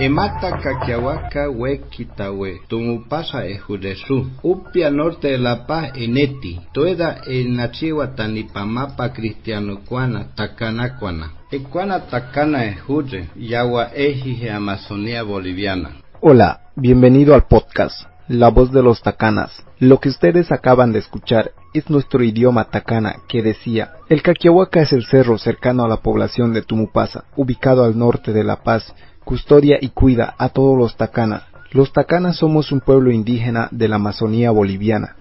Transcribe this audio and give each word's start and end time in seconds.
Emata 0.00 0.56
Caquiahuaca 0.56 1.50
Huequitawe, 1.50 2.62
Tumupasa 2.68 3.44
Ejudesu, 3.44 4.30
Upia 4.42 4.90
Norte 4.90 5.28
de 5.28 5.36
La 5.36 5.66
Paz 5.66 5.92
Eneti, 5.94 6.58
Tueda 6.72 7.20
Enachiwa 7.26 8.14
Tanipamapa 8.14 9.12
Cristiano 9.12 9.80
Cuana, 9.86 10.28
Takanacuana. 10.34 11.32
Ecuana 11.50 12.06
Takana 12.06 12.64
Ejude, 12.64 13.28
Yagua 13.36 13.90
Ejije 13.94 14.50
Amazonía 14.50 15.22
Boliviana. 15.22 15.90
Hola, 16.22 16.60
bienvenido 16.76 17.34
al 17.34 17.42
podcast 17.42 18.06
La 18.26 18.48
Voz 18.48 18.72
de 18.72 18.82
los 18.82 19.02
Tacanas. 19.02 19.50
Lo 19.80 20.00
que 20.00 20.08
ustedes 20.08 20.50
acaban 20.50 20.92
de 20.92 21.00
escuchar 21.00 21.52
es 21.74 21.90
nuestro 21.90 22.24
idioma 22.24 22.64
tacana 22.70 23.16
que 23.28 23.42
decía, 23.42 23.92
el 24.08 24.22
Caquiahuaca 24.22 24.80
es 24.80 24.94
el 24.94 25.04
cerro 25.04 25.36
cercano 25.36 25.84
a 25.84 25.88
la 25.88 25.98
población 25.98 26.54
de 26.54 26.62
Tumupasa, 26.62 27.24
ubicado 27.36 27.84
al 27.84 27.98
norte 27.98 28.32
de 28.32 28.44
La 28.44 28.62
Paz, 28.62 28.94
custodia 29.30 29.78
y 29.80 29.90
cuida 29.90 30.34
a 30.38 30.48
todos 30.48 30.76
los 30.76 30.96
tacanas. 30.96 31.44
Los 31.70 31.92
tacanas 31.92 32.36
somos 32.38 32.72
un 32.72 32.80
pueblo 32.80 33.12
indígena 33.12 33.68
de 33.70 33.86
la 33.86 33.94
Amazonía 33.94 34.50
boliviana. 34.50 35.14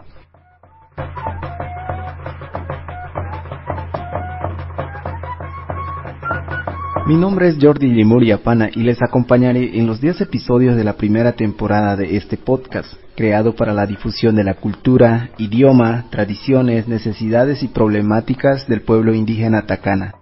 Mi 7.05 7.17
nombre 7.17 7.49
es 7.49 7.57
Jordi 7.61 7.87
Limuria 7.87 8.39
Pana 8.41 8.71
y 8.73 8.81
les 8.81 8.99
acompañaré 9.03 9.77
en 9.77 9.85
los 9.85 10.01
10 10.01 10.21
episodios 10.21 10.75
de 10.75 10.83
la 10.83 10.93
primera 10.93 11.33
temporada 11.33 11.95
de 11.95 12.17
este 12.17 12.35
podcast, 12.35 12.91
creado 13.15 13.55
para 13.55 13.73
la 13.73 13.85
difusión 13.85 14.35
de 14.35 14.43
la 14.43 14.55
cultura, 14.55 15.29
idioma, 15.37 16.05
tradiciones, 16.09 16.87
necesidades 16.87 17.61
y 17.61 17.67
problemáticas 17.67 18.67
del 18.67 18.81
pueblo 18.81 19.13
indígena 19.13 19.67
tacana. 19.67 20.18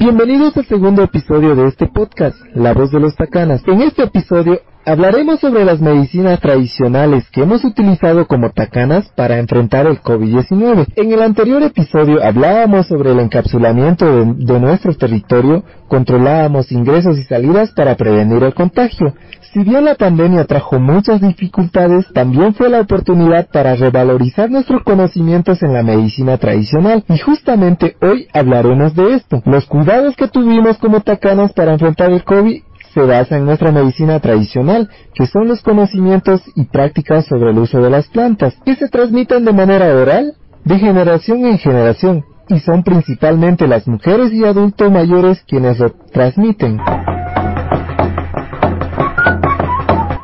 Bienvenidos 0.00 0.56
al 0.56 0.64
segundo 0.64 1.02
episodio 1.02 1.54
de 1.54 1.68
este 1.68 1.86
podcast, 1.86 2.34
La 2.54 2.72
Voz 2.72 2.90
de 2.90 2.98
los 2.98 3.14
Tacanas. 3.16 3.60
En 3.66 3.82
este 3.82 4.04
episodio 4.04 4.58
hablaremos 4.84 5.40
sobre 5.40 5.64
las 5.64 5.80
medicinas 5.80 6.40
tradicionales 6.40 7.28
que 7.30 7.42
hemos 7.42 7.64
utilizado 7.64 8.26
como 8.26 8.50
tacanas 8.50 9.08
para 9.14 9.38
enfrentar 9.38 9.86
el 9.86 10.00
COVID-19. 10.00 10.86
En 10.96 11.12
el 11.12 11.22
anterior 11.22 11.62
episodio 11.62 12.22
hablábamos 12.24 12.86
sobre 12.86 13.12
el 13.12 13.20
encapsulamiento 13.20 14.06
de, 14.06 14.60
nuestro 14.60 14.94
territorio, 14.94 15.64
controlábamos 15.88 16.72
ingresos 16.72 17.18
y 17.18 17.22
salidas 17.24 17.72
para 17.72 17.96
prevenir 17.96 18.42
el 18.42 18.54
contagio. 18.54 19.14
Si 19.52 19.64
bien 19.64 19.84
la 19.84 19.96
pandemia 19.96 20.44
trajo 20.44 20.78
muchas 20.78 21.20
dificultades, 21.20 22.06
también 22.12 22.54
fue 22.54 22.68
la 22.68 22.80
oportunidad 22.80 23.48
para 23.48 23.74
revalorizar 23.74 24.48
nuestros 24.48 24.84
conocimientos 24.84 25.62
en 25.62 25.72
la 25.72 25.82
medicina 25.82 26.38
tradicional. 26.38 27.04
Y 27.08 27.18
justamente 27.18 27.96
hoy 28.00 28.28
hablaremos 28.32 28.94
de 28.94 29.14
esto, 29.14 29.42
los 29.44 29.66
cuidados 29.66 30.14
que 30.14 30.28
tuvimos 30.28 30.78
como 30.78 31.00
tacanas 31.00 31.52
para 31.52 31.72
enfrentar 31.72 32.12
el 32.12 32.22
COVID 32.22 32.62
se 32.94 33.00
basa 33.00 33.36
en 33.36 33.44
nuestra 33.44 33.72
medicina 33.72 34.20
tradicional, 34.20 34.88
que 35.14 35.26
son 35.26 35.48
los 35.48 35.62
conocimientos 35.62 36.42
y 36.56 36.64
prácticas 36.64 37.26
sobre 37.26 37.50
el 37.50 37.58
uso 37.58 37.80
de 37.80 37.90
las 37.90 38.08
plantas, 38.08 38.54
que 38.64 38.74
se 38.74 38.88
transmiten 38.88 39.44
de 39.44 39.52
manera 39.52 39.94
oral, 39.94 40.34
de 40.64 40.78
generación 40.78 41.46
en 41.46 41.58
generación, 41.58 42.24
y 42.48 42.58
son 42.60 42.82
principalmente 42.82 43.66
las 43.68 43.86
mujeres 43.86 44.32
y 44.32 44.44
adultos 44.44 44.90
mayores 44.90 45.42
quienes 45.46 45.78
lo 45.78 45.90
transmiten. 46.12 46.80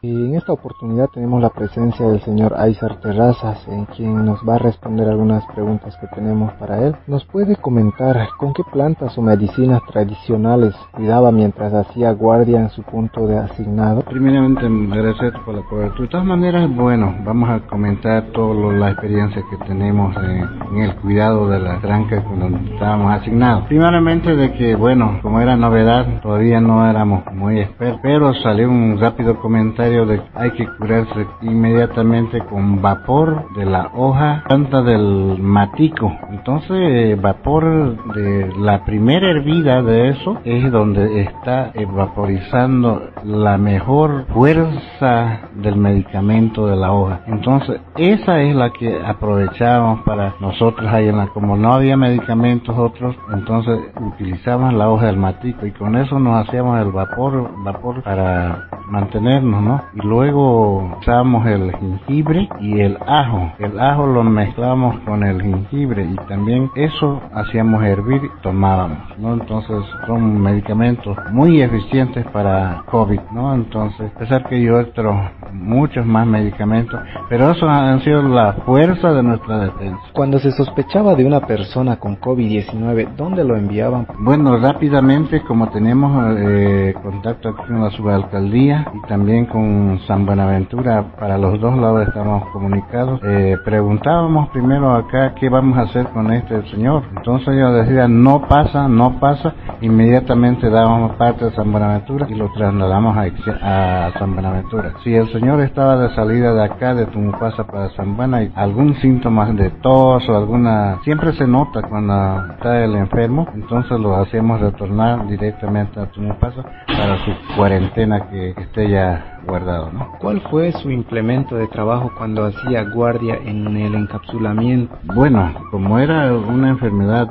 En 0.09 0.37
esta 0.37 0.53
oportunidad 0.53 1.09
tenemos 1.09 1.43
la 1.43 1.51
presencia 1.51 2.07
del 2.07 2.21
señor 2.21 2.55
Aizar 2.57 3.01
Terrazas, 3.01 3.67
en 3.67 3.87
quien 3.87 4.25
nos 4.25 4.39
va 4.49 4.55
a 4.55 4.59
responder 4.59 5.09
algunas 5.09 5.45
preguntas 5.47 5.97
que 5.97 6.07
tenemos 6.15 6.53
para 6.61 6.87
él. 6.87 6.95
¿Nos 7.09 7.25
puede 7.25 7.57
comentar 7.57 8.29
con 8.39 8.53
qué 8.53 8.63
plantas 8.71 9.19
o 9.19 9.23
medicinas 9.23 9.83
tradicionales 9.91 10.77
cuidaba 10.93 11.33
mientras 11.33 11.75
hacía 11.75 12.13
guardia 12.13 12.61
en 12.61 12.71
su 12.71 12.85
punto 12.85 13.27
de 13.27 13.37
asignado? 13.37 14.03
Primeramente, 14.03 14.67
agradecer 14.67 15.33
por 15.45 15.57
la 15.57 15.63
cobertura. 15.63 16.03
De 16.03 16.09
todas 16.09 16.27
maneras, 16.27 16.71
bueno, 16.73 17.13
vamos 17.25 17.51
a 17.51 17.67
comentar 17.67 18.27
toda 18.33 18.55
la 18.75 18.93
experiencia 18.93 19.43
que 19.51 19.57
tenemos 19.67 20.15
en, 20.19 20.79
el 20.79 20.95
cuidado 20.97 21.49
de 21.49 21.59
la 21.59 21.81
tranca 21.81 22.23
cuando 22.23 22.57
estábamos 22.73 23.13
asignados. 23.13 23.65
Primeramente 23.67 24.37
de 24.37 24.53
que, 24.53 24.77
bueno, 24.77 25.19
como 25.21 25.41
era 25.41 25.57
novedad, 25.57 26.21
todavía 26.23 26.61
no 26.61 26.89
éramos 26.89 27.25
muy 27.33 27.59
expertos, 27.59 27.99
pero 28.05 28.33
salió 28.35 28.71
un 28.71 29.01
rápido 29.01 29.41
comentario 29.41 29.96
de 30.05 30.21
hay 30.35 30.51
que 30.51 30.67
curarse 30.67 31.27
inmediatamente 31.43 32.41
con 32.41 32.83
vapor 32.83 33.47
de 33.55 33.65
la 33.65 33.91
hoja 33.95 34.43
planta 34.47 34.83
del 34.83 35.39
matico. 35.41 36.13
Entonces, 36.31 37.21
vapor 37.21 37.97
de 38.15 38.53
la 38.59 38.85
primera 38.85 39.31
hervida 39.31 39.83
de 39.83 40.11
eso 40.11 40.39
es 40.45 40.71
donde 40.71 41.23
está 41.23 41.73
vaporizando 41.95 43.11
la 43.25 43.57
mejor 43.59 44.27
fuerza 44.35 45.41
del 45.55 45.77
medicamento 45.77 46.67
de 46.67 46.77
la 46.77 46.93
hoja. 46.93 47.21
Entonces, 47.27 47.81
esa 47.97 48.41
es 48.41 48.55
la 48.55 48.71
que 48.71 49.01
aprovechamos 49.05 50.01
para 50.03 50.35
nosotros 50.41 50.91
ahí 50.93 51.09
en 51.09 51.17
la, 51.17 51.29
como 51.29 51.57
no 51.57 51.73
había 51.73 51.97
medicamentos 51.97 52.77
otros, 52.77 53.17
entonces 53.33 53.79
utilizamos 54.01 54.73
la 54.75 54.89
hoja 54.91 55.07
del 55.07 55.17
matico 55.17 55.67
y 55.67 55.73
con 55.73 55.97
eso 55.97 56.19
nos 56.19 56.47
hacíamos 56.47 56.81
el 56.81 56.93
vapor, 56.93 57.51
vapor 57.65 58.03
para 58.03 58.69
mantenernos, 58.89 59.63
¿no? 59.63 59.76
Y 59.95 60.07
luego 60.07 60.97
usamos 61.01 61.47
el 61.47 61.73
jengibre 61.73 62.49
y 62.61 62.81
el 62.81 62.99
ajo. 63.07 63.53
El 63.59 63.79
ajo 63.79 64.07
lo 64.07 64.23
mezclamos 64.25 64.99
con 65.01 65.23
el 65.25 65.43
jengibre 65.43 66.05
y 66.05 66.17
también 66.29 66.71
eso 66.75 67.21
hacíamos 67.35 67.83
hervir 67.85 68.23
y 68.25 68.43
tomábamos, 68.43 68.99
¿no? 69.19 69.35
Entonces 69.35 69.77
son 70.07 70.41
medicamentos 70.41 71.17
muy 71.33 71.61
eficientes 71.61 72.25
para 72.27 72.83
COVID, 72.87 73.21
¿no? 73.33 73.55
Entonces, 73.55 74.11
a 74.15 74.19
pesar 74.19 74.49
que 74.49 74.61
yo 74.63 74.77
otros 74.79 75.17
muchos 75.53 76.05
más 76.07 76.27
medicamentos, 76.27 77.01
pero 77.29 77.51
eso 77.51 77.69
han 77.69 78.01
sido 78.01 78.23
la 78.23 78.53
fuerza 78.65 79.13
de 79.13 79.23
nuestra 79.23 79.59
defensa. 79.59 80.01
Cuando 80.13 80.39
se 80.39 80.53
sospechaba 80.53 81.15
de 81.15 81.27
una 81.27 81.41
persona 81.41 81.97
con 81.97 82.19
COVID-19, 82.21 83.15
¿dónde 83.17 83.45
lo 83.45 83.57
enviaban? 83.57 84.07
Bueno, 84.19 84.57
rápidamente, 84.59 85.43
como 85.43 85.69
tenemos 85.71 86.37
eh, 86.39 86.95
contacto 87.03 87.57
con 87.57 87.83
la 87.83 87.91
subalcaldía 87.91 88.87
y 88.95 89.09
también 89.09 89.47
con 89.47 89.63
San 90.07 90.27
Buenaventura, 90.27 91.05
para 91.19 91.39
los 91.39 91.61
dos 91.61 91.77
lados 91.77 92.07
estamos 92.07 92.49
comunicados, 92.51 93.21
eh, 93.25 93.57
preguntábamos 93.65 94.49
primero 94.51 94.95
acá 94.95 95.35
qué 95.35 95.49
vamos 95.49 95.79
a 95.79 95.83
hacer 95.83 96.07
con 96.09 96.33
este 96.33 96.63
señor. 96.71 97.03
Entonces 97.17 97.49
ellos 97.49 97.75
decían, 97.75 98.23
no 98.23 98.43
pasa, 98.49 98.89
no 98.89 99.19
pasa, 99.19 99.55
inmediatamente 99.81 100.71
dábamos 100.71 101.17
parte 101.17 101.47
de 101.47 101.51
San 101.53 101.73
Buenaventura 101.73 102.27
y 102.29 102.35
lo 102.35 102.53
trasladamos 102.53 103.17
a, 103.17 104.11
San 104.19 104.35
Buenaventura. 104.35 104.95
Si 105.03 105.15
el 105.15 105.31
señor 105.33 105.61
estaba 105.61 105.97
de 105.97 106.15
salida 106.15 106.53
de 106.53 106.65
acá, 106.65 106.95
de 106.95 107.07
Tumupasa 107.07 107.65
para 107.65 107.91
San 107.91 108.17
Buena, 108.17 108.43
y 108.43 108.53
algún 108.55 108.95
síntoma 108.97 109.47
de 109.53 109.71
tos 109.71 110.29
o 110.29 110.37
alguna, 110.37 110.99
siempre 111.05 111.33
se 111.33 111.47
nota 111.47 111.83
cuando 111.83 112.53
está 112.53 112.85
el 112.85 112.95
enfermo, 112.95 113.47
entonces 113.55 113.99
lo 113.99 114.17
hacemos 114.17 114.61
retornar 114.61 115.27
directamente 115.27 116.01
a 116.01 116.07
Tumupasa 116.07 116.63
para 116.87 117.19
su 117.25 117.33
cuarentena 117.57 118.29
que 118.29 118.51
esté 118.51 118.91
ya 118.91 119.41
guardado, 119.57 119.91
¿no? 119.91 120.13
¿Cuál 120.19 120.43
fue 120.51 120.71
su 120.73 120.91
implemento 120.91 121.57
de 121.57 121.67
trabajo 121.69 122.13
cuando 122.17 122.45
hacía 122.45 122.85
guardia 122.91 123.37
en 123.43 123.77
el 123.77 123.95
encapsulamiento? 123.95 124.95
Bueno, 125.15 125.55
como 125.71 125.99
era 125.99 126.33
una 126.35 126.69
enfermedad 126.69 127.29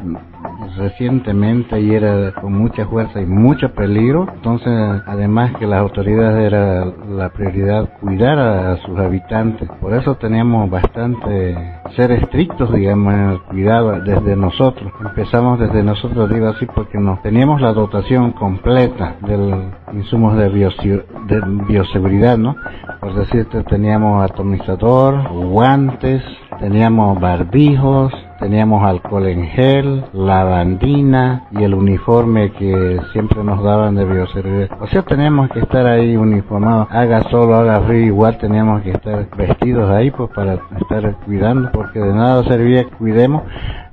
recientemente 0.77 1.79
y 1.79 1.93
era 1.93 2.33
con 2.33 2.53
mucha 2.53 2.85
fuerza 2.87 3.21
y 3.21 3.25
mucho 3.25 3.73
peligro, 3.73 4.27
entonces 4.33 4.71
además 5.05 5.53
que 5.57 5.67
las 5.67 5.79
autoridades 5.79 6.51
era 6.51 6.85
la 6.85 7.29
prioridad 7.29 7.89
cuidar 7.99 8.39
a, 8.39 8.77
sus 8.77 8.97
habitantes, 8.97 9.69
por 9.79 9.93
eso 9.93 10.15
teníamos 10.15 10.69
bastante 10.69 11.55
ser 11.95 12.11
estrictos 12.11 12.73
digamos 12.73 13.13
en 13.13 13.29
el 13.31 13.41
cuidado 13.41 14.01
desde 14.01 14.35
nosotros, 14.35 14.91
empezamos 14.99 15.59
desde 15.59 15.83
nosotros 15.83 16.29
digo 16.29 16.47
así 16.47 16.65
porque 16.65 16.97
no 16.97 17.19
teníamos 17.23 17.61
la 17.61 17.73
dotación 17.73 18.31
completa 18.31 19.15
del 19.21 19.71
insumos 19.93 20.35
de, 20.37 20.49
de 20.49 21.41
bioseguridad, 21.67 22.37
¿no? 22.37 22.55
Por 22.99 23.13
decirte, 23.13 23.63
teníamos 23.63 24.23
atomizador, 24.29 25.29
guantes, 25.29 26.23
teníamos 26.59 27.19
barbijos, 27.19 28.13
teníamos 28.39 28.83
alcohol 28.83 29.27
en 29.27 29.47
gel, 29.47 30.05
lavandina 30.13 31.43
y 31.51 31.63
el 31.63 31.73
uniforme 31.73 32.51
que 32.51 32.99
siempre 33.11 33.43
nos 33.43 33.63
daban 33.63 33.95
de 33.95 34.05
bioseguridad. 34.05 34.69
O 34.81 34.87
sea, 34.87 35.03
teníamos 35.03 35.49
que 35.49 35.59
estar 35.59 35.85
ahí 35.85 36.15
uniformados, 36.17 36.87
haga 36.91 37.23
solo, 37.29 37.55
haga 37.55 37.81
frío, 37.81 38.05
igual 38.05 38.37
teníamos 38.37 38.81
que 38.81 38.91
estar 38.91 39.27
vestidos 39.35 39.89
ahí 39.89 40.11
pues 40.11 40.29
para 40.31 40.53
estar 40.79 41.15
cuidando, 41.25 41.71
porque 41.71 41.99
de 41.99 42.13
nada 42.13 42.43
servía 42.43 42.85
cuidemos 42.97 43.43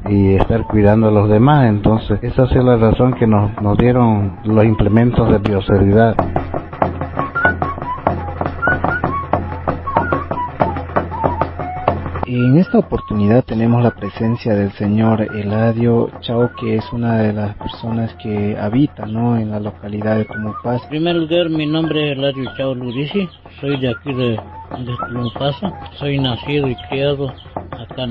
y 0.09 0.35
estar 0.35 0.65
cuidando 0.65 1.09
a 1.09 1.13
los 1.13 1.29
demás. 1.29 1.67
Entonces, 1.67 2.19
esa 2.23 2.45
es 2.45 2.55
la 2.57 2.77
razón 2.77 3.15
que 3.15 3.27
nos, 3.27 3.61
nos 3.63 3.79
dieron 3.79 4.39
los 4.45 4.65
implementos 4.65 5.31
de 5.31 5.39
bioseguridad. 5.39 6.17
En 12.35 12.57
esta 12.57 12.79
oportunidad 12.79 13.45
tenemos 13.45 13.83
la 13.83 13.91
presencia 13.91 14.55
del 14.55 14.73
señor 14.73 15.21
Eladio 15.37 16.11
Chao, 16.23 16.51
que 16.59 16.77
es 16.77 16.85
una 16.91 17.19
de 17.19 17.35
las 17.35 17.55
personas 17.57 18.15
que 18.15 18.57
habita 18.57 19.05
¿no? 19.05 19.37
en 19.37 19.51
la 19.51 19.61
localidad 19.61 20.17
de 20.17 20.25
Tumupaz. 20.25 20.83
En 20.85 20.89
primer 20.89 21.17
lugar, 21.17 21.51
mi 21.51 21.67
nombre 21.67 22.11
es 22.11 22.17
Eladio 22.17 22.51
Chao 22.57 22.75
Lurici, 22.75 23.29
soy 23.61 23.79
de 23.79 23.91
aquí 23.91 24.15
de, 24.15 24.31
de 24.31 25.99
soy 25.99 26.19
nacido 26.21 26.69
y 26.69 26.75
criado 26.89 27.35
acá 27.83 28.07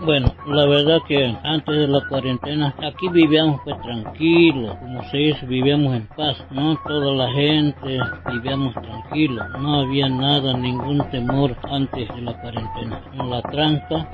Bueno, 0.00 0.32
la 0.46 0.66
verdad 0.66 0.98
que 1.06 1.34
antes 1.42 1.74
de 1.74 1.88
la 1.88 2.00
cuarentena 2.08 2.74
aquí 2.82 3.08
vivíamos 3.10 3.60
pues 3.64 3.80
tranquilos, 3.82 4.76
como 4.76 5.02
se 5.10 5.16
dice, 5.16 5.46
vivíamos 5.46 5.94
en 5.94 6.06
paz, 6.16 6.36
¿no? 6.50 6.76
Toda 6.86 7.14
la 7.14 7.32
gente 7.32 7.98
vivíamos 8.30 8.74
tranquilos, 8.74 9.44
no 9.58 9.80
había 9.80 10.08
nada, 10.08 10.56
ningún 10.56 10.98
temor 11.10 11.56
antes 11.70 12.08
de 12.08 12.22
la 12.22 12.40
cuarentena. 12.40 13.00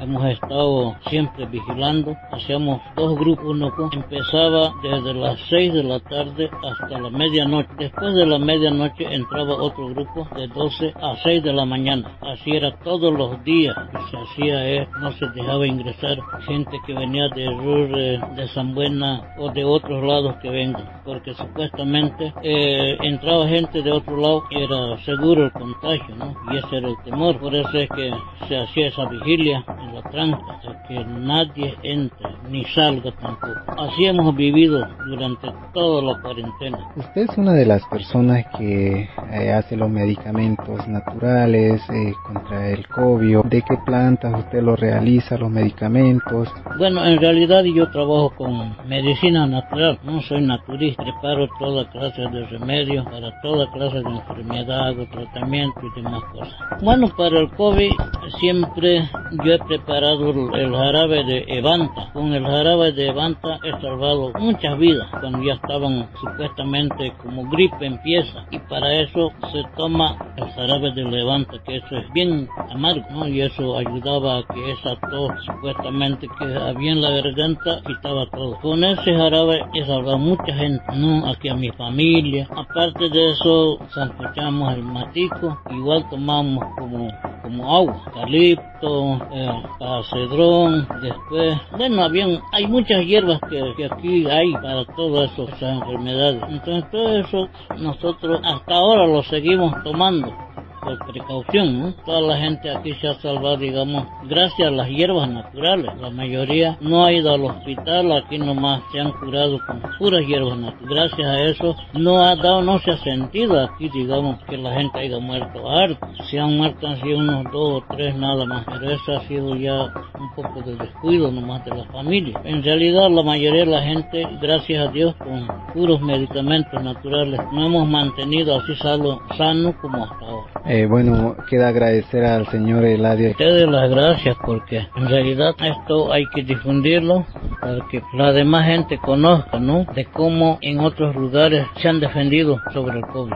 Hemos 0.00 0.24
estado 0.24 0.96
siempre 1.08 1.46
vigilando, 1.46 2.16
hacíamos 2.32 2.80
dos 2.96 3.18
grupos, 3.18 3.44
uno 3.46 3.72
empezaba 3.92 4.72
desde 4.82 5.14
las 5.14 5.38
6 5.48 5.74
de 5.74 5.84
la 5.84 6.00
tarde 6.00 6.50
hasta 6.62 6.98
la 6.98 7.10
medianoche. 7.10 7.68
Después 7.78 8.14
de 8.14 8.26
la 8.26 8.38
medianoche 8.38 9.04
entraba 9.12 9.54
otro 9.54 9.88
grupo 9.88 10.26
de 10.36 10.48
12 10.48 10.94
a 11.00 11.16
6 11.22 11.42
de 11.42 11.52
la 11.52 11.64
mañana. 11.64 12.16
Así 12.20 12.52
era 12.52 12.74
todos 12.80 13.12
los 13.12 13.42
días 13.44 13.74
se 14.10 14.16
hacía 14.16 14.68
esto 14.68 14.98
no 15.00 15.12
se 15.12 15.26
dejaba 15.28 15.66
ingresar 15.66 16.18
gente 16.46 16.78
que 16.86 16.94
venía 16.94 17.28
de 17.28 17.46
Rur, 17.46 17.88
de 18.36 18.48
San 18.48 18.74
Buena 18.74 19.34
o 19.38 19.50
de 19.50 19.64
otros 19.64 20.04
lados 20.04 20.36
que 20.42 20.50
vengan, 20.50 21.02
porque 21.04 21.34
supuestamente 21.34 22.32
eh, 22.42 22.96
entraba 23.00 23.48
gente 23.48 23.82
de 23.82 23.92
otro 23.92 24.16
lado 24.16 24.44
que 24.48 24.64
era 24.64 24.96
seguro 25.04 25.44
el 25.44 25.52
contagio, 25.52 26.14
¿no? 26.16 26.34
Y 26.52 26.58
ese 26.58 26.76
era 26.76 26.88
el 26.88 26.96
temor, 27.04 27.38
por 27.38 27.54
eso 27.54 27.78
es 27.78 27.88
que 27.88 28.12
se 28.48 28.56
hacía 28.56 28.88
esa 28.88 29.04
vigilia 29.06 29.33
en 29.40 29.94
la 29.94 30.02
tranca, 30.10 30.60
que 30.88 31.04
nadie 31.04 31.74
entre 31.82 32.28
ni 32.50 32.64
salga 32.66 33.10
tampoco. 33.12 33.72
Así 33.78 34.06
hemos 34.06 34.34
vivido 34.36 34.86
durante 35.06 35.48
toda 35.72 36.02
la 36.02 36.20
cuarentena. 36.20 36.78
Usted 36.96 37.22
es 37.30 37.38
una 37.38 37.52
de 37.52 37.66
las 37.66 37.84
personas 37.86 38.44
que 38.58 39.08
eh, 39.32 39.52
hace 39.52 39.76
los 39.76 39.90
medicamentos 39.90 40.86
naturales 40.86 41.82
eh, 41.90 42.12
contra 42.26 42.68
el 42.70 42.86
COVID. 42.88 43.44
¿De 43.44 43.62
qué 43.62 43.76
plantas 43.84 44.44
usted 44.44 44.62
lo 44.62 44.76
realiza 44.76 45.36
los 45.36 45.50
medicamentos? 45.50 46.48
Bueno, 46.78 47.04
en 47.04 47.18
realidad 47.18 47.64
yo 47.64 47.90
trabajo 47.90 48.32
con 48.36 48.76
medicina 48.86 49.46
natural, 49.46 49.98
no 50.04 50.20
soy 50.22 50.42
naturista, 50.42 51.02
preparo 51.02 51.48
toda 51.58 51.90
clase 51.90 52.22
de 52.22 52.46
remedios 52.46 53.04
para 53.06 53.32
toda 53.42 53.70
clase 53.72 54.00
de 54.00 54.10
enfermedad, 54.10 54.98
o 54.98 55.06
tratamiento 55.06 55.80
y 55.82 56.00
demás 56.00 56.22
cosas. 56.32 56.54
Bueno, 56.82 57.08
para 57.16 57.40
el 57.40 57.50
COVID 57.50 57.90
siempre 58.38 59.08
yo 59.32 59.52
he 59.52 59.58
preparado 59.58 60.30
el 60.54 60.74
jarabe 60.74 61.24
de 61.24 61.44
Evanta. 61.48 62.10
Con 62.12 62.32
el 62.32 62.44
jarabe 62.44 62.92
de 62.92 63.08
Evanta 63.08 63.58
he 63.62 63.70
salvado 63.80 64.32
muchas 64.38 64.78
vidas 64.78 65.08
cuando 65.20 65.42
ya 65.42 65.54
estaban 65.54 66.08
supuestamente 66.20 67.12
como 67.22 67.48
gripe 67.50 67.86
empieza 67.86 68.46
y 68.50 68.58
para 68.60 68.92
eso 68.94 69.32
se 69.52 69.62
toma 69.76 70.16
el 70.36 70.50
jarabe 70.52 70.92
de 70.92 71.04
Levanta 71.04 71.54
que 71.66 71.76
eso 71.76 71.96
es 71.96 72.12
bien 72.12 72.48
amargo 72.70 73.04
¿no? 73.10 73.28
y 73.28 73.40
eso 73.40 73.76
ayudaba 73.76 74.38
a 74.38 74.42
que 74.42 74.72
esa 74.72 74.96
tos 75.10 75.32
supuestamente 75.44 76.26
que 76.38 76.44
había 76.44 76.94
la 76.94 77.10
garganta 77.10 77.80
quitaba 77.86 78.26
todo. 78.30 78.58
Con 78.60 78.84
ese 78.84 79.14
jarabe 79.16 79.64
he 79.74 79.84
salvado 79.84 80.18
mucha 80.18 80.54
gente, 80.54 80.84
no 80.94 81.26
aquí 81.26 81.48
a 81.48 81.54
mi 81.54 81.70
familia. 81.70 82.48
Aparte 82.50 83.08
de 83.08 83.30
eso, 83.30 83.78
sancochamos 83.94 84.74
el 84.74 84.82
matico, 84.82 85.58
igual 85.70 86.08
tomamos 86.10 86.64
como, 86.78 87.08
como 87.42 87.76
agua, 87.76 88.02
calipto, 88.14 89.13
eh, 89.32 89.62
cedrón, 90.10 90.86
después, 91.02 91.58
bueno, 91.76 92.02
habían, 92.02 92.40
hay 92.52 92.66
muchas 92.66 93.04
hierbas 93.04 93.40
que, 93.48 93.74
que 93.76 93.86
aquí 93.86 94.26
hay 94.26 94.52
para 94.52 94.84
todas 94.84 95.30
esas 95.38 95.62
enfermedades. 95.62 96.42
Entonces 96.48 96.90
todo 96.90 97.16
eso 97.16 97.48
nosotros 97.78 98.40
hasta 98.44 98.74
ahora 98.74 99.06
lo 99.06 99.22
seguimos 99.22 99.82
tomando 99.82 100.43
por 100.84 100.98
precaución, 101.06 101.80
¿no? 101.80 101.92
Toda 102.04 102.20
la 102.20 102.36
gente 102.36 102.70
aquí 102.70 102.94
se 102.94 103.08
ha 103.08 103.14
salvado, 103.14 103.56
digamos, 103.56 104.06
gracias 104.28 104.68
a 104.68 104.70
las 104.70 104.88
hierbas 104.88 105.28
naturales. 105.28 105.90
La 106.00 106.10
mayoría 106.10 106.76
no 106.80 107.04
ha 107.04 107.12
ido 107.12 107.32
al 107.32 107.44
hospital, 107.44 108.12
aquí 108.12 108.38
nomás 108.38 108.82
se 108.92 109.00
han 109.00 109.12
curado 109.12 109.58
con 109.66 109.82
puras 109.98 110.26
hierbas 110.26 110.58
naturales. 110.58 110.74
Gracias 110.88 111.26
a 111.26 111.42
eso 111.42 111.76
no 111.94 112.18
ha 112.18 112.36
dado, 112.36 112.62
no 112.62 112.78
se 112.78 112.92
ha 112.92 112.96
sentido 112.98 113.60
aquí, 113.60 113.88
digamos, 113.88 114.42
que 114.44 114.56
la 114.56 114.74
gente 114.74 114.98
haya 114.98 115.18
muerto 115.18 115.68
harto. 115.68 116.06
Se 116.30 116.38
han 116.38 116.56
muerto 116.56 116.86
así 116.86 117.12
unos 117.12 117.44
dos 117.52 117.82
o 117.82 117.84
tres 117.96 118.14
nada 118.16 118.44
más, 118.44 118.64
pero 118.66 118.90
eso 118.90 119.16
ha 119.16 119.20
sido 119.26 119.56
ya 119.56 119.92
un 120.18 120.34
poco 120.34 120.60
de 120.62 120.76
descuido 120.76 121.30
nomás 121.30 121.64
de 121.64 121.76
la 121.76 121.84
familia. 121.86 122.40
En 122.44 122.62
realidad 122.62 123.10
la 123.10 123.22
mayoría 123.22 123.64
de 123.64 123.70
la 123.70 123.82
gente, 123.82 124.26
gracias 124.40 124.88
a 124.88 124.90
Dios, 124.90 125.14
con 125.16 125.46
puros 125.72 126.00
medicamentos 126.00 126.82
naturales, 126.82 127.40
no 127.52 127.66
hemos 127.66 127.88
mantenido 127.88 128.56
así 128.56 128.74
sano, 128.76 129.20
sano 129.36 129.74
como 129.80 130.04
hasta 130.04 130.26
ahora. 130.26 130.52
Eh, 130.74 130.86
bueno, 130.86 131.36
queda 131.48 131.68
agradecer 131.68 132.24
al 132.24 132.48
señor 132.48 132.84
Eladio. 132.84 133.30
Ustedes 133.30 133.68
las 133.68 133.88
gracias 133.88 134.36
porque 134.44 134.84
en 134.96 135.08
realidad 135.08 135.54
esto 135.62 136.12
hay 136.12 136.24
que 136.34 136.42
difundirlo 136.42 137.24
para 137.60 137.78
que 137.92 138.02
la 138.12 138.32
demás 138.32 138.66
gente 138.66 138.98
conozca, 138.98 139.60
¿no? 139.60 139.86
De 139.94 140.06
cómo 140.06 140.58
en 140.62 140.80
otros 140.80 141.14
lugares 141.14 141.64
se 141.80 141.88
han 141.88 142.00
defendido 142.00 142.60
sobre 142.72 142.98
el 142.98 143.06
COVID. 143.06 143.34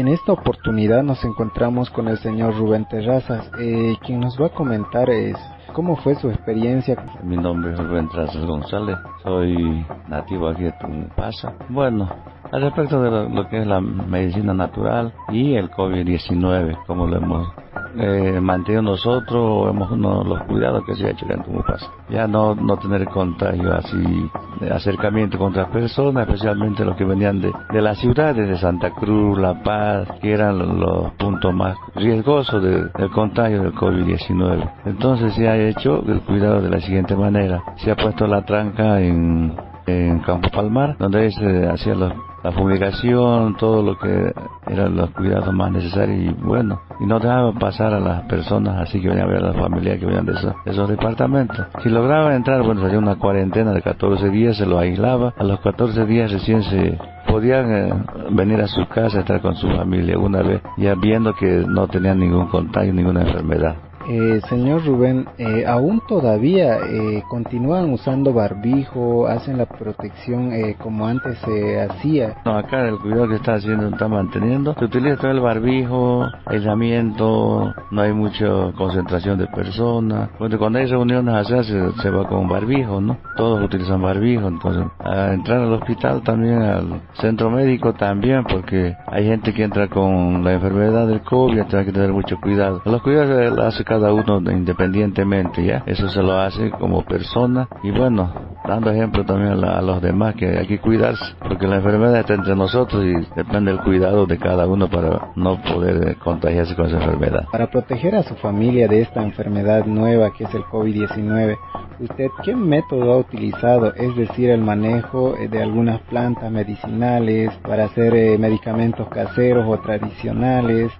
En 0.00 0.08
esta 0.08 0.32
oportunidad 0.32 1.02
nos 1.02 1.22
encontramos 1.26 1.90
con 1.90 2.08
el 2.08 2.16
señor 2.16 2.56
Rubén 2.56 2.86
Terrazas, 2.88 3.50
eh, 3.60 3.98
quien 4.00 4.20
nos 4.20 4.40
va 4.40 4.46
a 4.46 4.54
comentar 4.54 5.10
es 5.10 5.36
cómo 5.74 5.94
fue 5.96 6.14
su 6.14 6.30
experiencia. 6.30 6.96
Mi 7.22 7.36
nombre 7.36 7.74
es 7.74 7.78
Rubén 7.78 8.08
Terrazas 8.08 8.42
González, 8.46 8.96
soy 9.22 9.84
nativo 10.08 10.48
aquí 10.48 10.62
de 10.62 10.72
Tumpasa. 10.80 11.52
Bueno, 11.68 12.08
al 12.50 12.62
respecto 12.62 13.02
de 13.02 13.28
lo, 13.28 13.46
que 13.50 13.58
es 13.60 13.66
la 13.66 13.82
medicina 13.82 14.54
natural 14.54 15.12
y 15.28 15.56
el 15.56 15.70
COVID-19, 15.70 16.78
como 16.86 17.06
lo 17.06 17.18
hemos 17.18 17.48
eh, 17.96 18.40
mantenido 18.40 18.82
nosotros, 18.82 19.70
hemos 19.70 19.90
uno 19.90 20.22
los 20.24 20.42
cuidados 20.44 20.84
que 20.84 20.94
se 20.94 21.06
ha 21.06 21.10
hecho 21.10 21.26
en 21.28 21.42
Tumupasa. 21.42 21.90
Ya 22.08 22.26
no, 22.26 22.54
no 22.54 22.76
tener 22.76 23.06
contagio 23.06 23.74
así, 23.74 24.30
acercamiento 24.70 25.38
con 25.38 25.50
otras 25.50 25.68
personas, 25.68 26.26
especialmente 26.26 26.84
los 26.84 26.96
que 26.96 27.04
venían 27.04 27.40
de, 27.40 27.52
de 27.72 27.82
las 27.82 27.98
ciudades 27.98 28.48
de 28.48 28.56
Santa 28.58 28.90
Cruz, 28.90 29.38
La 29.38 29.62
Paz, 29.62 30.08
que 30.20 30.32
eran 30.32 30.58
los, 30.58 31.12
puntos 31.14 31.52
más 31.54 31.76
riesgosos 31.94 32.62
del 32.62 33.10
contagio 33.10 33.62
del 33.62 33.74
COVID-19. 33.74 34.72
Entonces 34.86 35.34
se 35.34 35.48
ha 35.48 35.56
hecho 35.56 36.02
el 36.06 36.20
cuidado 36.22 36.60
de 36.60 36.70
la 36.70 36.80
siguiente 36.80 37.14
manera. 37.16 37.62
Se 37.76 37.90
ha 37.90 37.96
puesto 37.96 38.26
la 38.26 38.44
tranca 38.44 39.00
en, 39.00 39.54
en 39.86 40.20
Campo 40.20 40.48
Palmar, 40.50 40.96
donde 40.98 41.30
se 41.30 41.68
hacía 41.68 41.94
los 41.94 42.12
la 42.42 42.52
fumigación, 42.52 43.56
todo 43.56 43.82
lo 43.82 43.98
que 43.98 44.32
eran 44.66 44.96
los 44.96 45.10
cuidados 45.10 45.52
más 45.52 45.70
necesarios 45.72 46.18
y 46.18 46.42
bueno, 46.42 46.80
y 46.98 47.06
no 47.06 47.18
dejaban 47.18 47.58
pasar 47.58 47.92
a 47.92 48.00
las 48.00 48.22
personas 48.22 48.80
así 48.80 49.00
que 49.00 49.08
venían 49.08 49.28
a 49.28 49.30
ver 49.30 49.44
a 49.44 49.48
la 49.48 49.52
familia 49.52 49.98
que 49.98 50.06
venían 50.06 50.24
de 50.24 50.32
esos, 50.64 50.88
departamentos. 50.88 51.66
Si 51.82 51.88
lograban 51.88 52.32
entrar, 52.32 52.62
bueno, 52.62 52.80
salía 52.80 52.98
una 52.98 53.16
cuarentena 53.16 53.72
de 53.72 53.82
14 53.82 54.30
días, 54.30 54.56
se 54.56 54.66
lo 54.66 54.78
aislaba, 54.78 55.34
a 55.36 55.44
los 55.44 55.60
14 55.60 56.06
días 56.06 56.32
recién 56.32 56.62
se 56.62 56.98
podían 57.28 57.72
eh, 57.72 57.92
venir 58.30 58.60
a 58.60 58.66
su 58.66 58.86
casa, 58.88 59.20
estar 59.20 59.40
con 59.40 59.54
su 59.56 59.68
familia 59.68 60.18
una 60.18 60.42
vez, 60.42 60.62
ya 60.78 60.94
viendo 60.94 61.34
que 61.34 61.64
no 61.66 61.88
tenían 61.88 62.18
ningún 62.18 62.46
contagio, 62.46 62.92
ninguna 62.92 63.22
enfermedad. 63.22 63.89
Eh, 64.08 64.40
señor 64.48 64.84
Rubén, 64.84 65.26
eh, 65.38 65.64
aún 65.66 66.00
todavía 66.08 66.78
eh, 66.78 67.22
continúan 67.28 67.92
usando 67.92 68.32
barbijo, 68.32 69.26
hacen 69.26 69.58
la 69.58 69.66
protección 69.66 70.52
eh, 70.52 70.76
como 70.82 71.06
antes 71.06 71.38
se 71.38 71.80
hacía. 71.80 72.36
No, 72.44 72.56
acá 72.56 72.88
el 72.88 72.98
cuidado 72.98 73.28
que 73.28 73.36
está 73.36 73.54
haciendo, 73.54 73.88
está 73.88 74.08
manteniendo. 74.08 74.74
Se 74.78 74.84
utiliza 74.84 75.16
todo 75.16 75.30
el 75.30 75.40
barbijo, 75.40 76.26
aislamiento, 76.46 77.74
no 77.90 78.00
hay 78.00 78.12
mucha 78.12 78.72
concentración 78.76 79.38
de 79.38 79.46
personas. 79.48 80.30
cuando 80.38 80.78
hay 80.78 80.86
reuniones 80.86 81.34
allá 81.34 81.62
se, 81.62 81.92
se, 82.00 82.10
va 82.10 82.26
con 82.26 82.48
barbijo, 82.48 83.00
¿no? 83.00 83.18
Todos 83.36 83.62
utilizan 83.64 84.02
barbijo, 84.02 84.48
entonces 84.48 84.84
a 84.98 85.32
entrar 85.32 85.60
al 85.60 85.72
hospital 85.74 86.22
también, 86.22 86.62
al 86.62 87.02
centro 87.14 87.50
médico 87.50 87.92
también, 87.92 88.44
porque 88.44 88.96
hay 89.06 89.26
gente 89.26 89.52
que 89.52 89.62
entra 89.62 89.88
con 89.88 90.42
la 90.42 90.52
enfermedad 90.52 91.06
del 91.06 91.20
COVID, 91.20 91.64
tiene 91.64 91.84
que 91.84 91.92
tener 91.92 92.12
mucho 92.12 92.36
cuidado. 92.40 92.80
Los 92.84 93.02
cuidados 93.02 93.58
hace 93.58 93.84
cada 93.90 94.12
uno 94.12 94.40
independientemente, 94.52 95.64
¿ya? 95.64 95.82
Eso 95.84 96.08
se 96.08 96.22
lo 96.22 96.38
hace 96.38 96.70
como 96.78 97.02
persona 97.02 97.68
y 97.82 97.90
bueno, 97.90 98.32
dando 98.70 98.90
ejemplo 98.90 99.24
también 99.24 99.64
a, 99.64 99.82
los 99.82 100.00
demás 100.00 100.36
que 100.36 100.46
hay 100.58 100.66
que 100.66 100.78
cuidarse, 100.78 101.24
porque 101.40 101.66
la 101.66 101.76
enfermedad 101.76 102.20
está 102.20 102.34
entre 102.34 102.54
nosotros 102.54 103.04
y 103.04 103.14
depende 103.34 103.72
del 103.72 103.80
cuidado 103.80 104.26
de 104.26 104.38
cada 104.38 104.66
uno 104.66 104.88
para 104.88 105.32
no 105.34 105.60
poder 105.62 106.16
contagiarse 106.18 106.76
con 106.76 106.86
esa 106.86 106.98
enfermedad. 106.98 107.46
Para 107.50 107.68
proteger 107.68 108.14
a 108.14 108.22
su 108.22 108.36
familia 108.36 108.86
de 108.86 109.02
esta 109.02 109.22
enfermedad 109.22 109.86
nueva 109.86 110.32
que 110.32 110.44
es 110.44 110.54
el 110.54 110.62
COVID-19, 110.62 111.58
¿usted 111.98 112.28
qué 112.44 112.54
método 112.54 113.12
ha 113.12 113.18
utilizado? 113.18 113.92
Es 113.94 114.14
decir, 114.14 114.50
el 114.50 114.60
manejo 114.60 115.36
eh, 115.36 115.48
de 115.48 115.62
algunas 115.62 116.00
plantas 116.02 116.50
medicinales 116.50 117.50
para 117.62 117.86
hacer 117.86 118.14
eh, 118.14 118.38
medicamentos 118.38 119.08
caseros 119.08 119.66
o 119.68 119.78
tradicionales. 119.78 120.92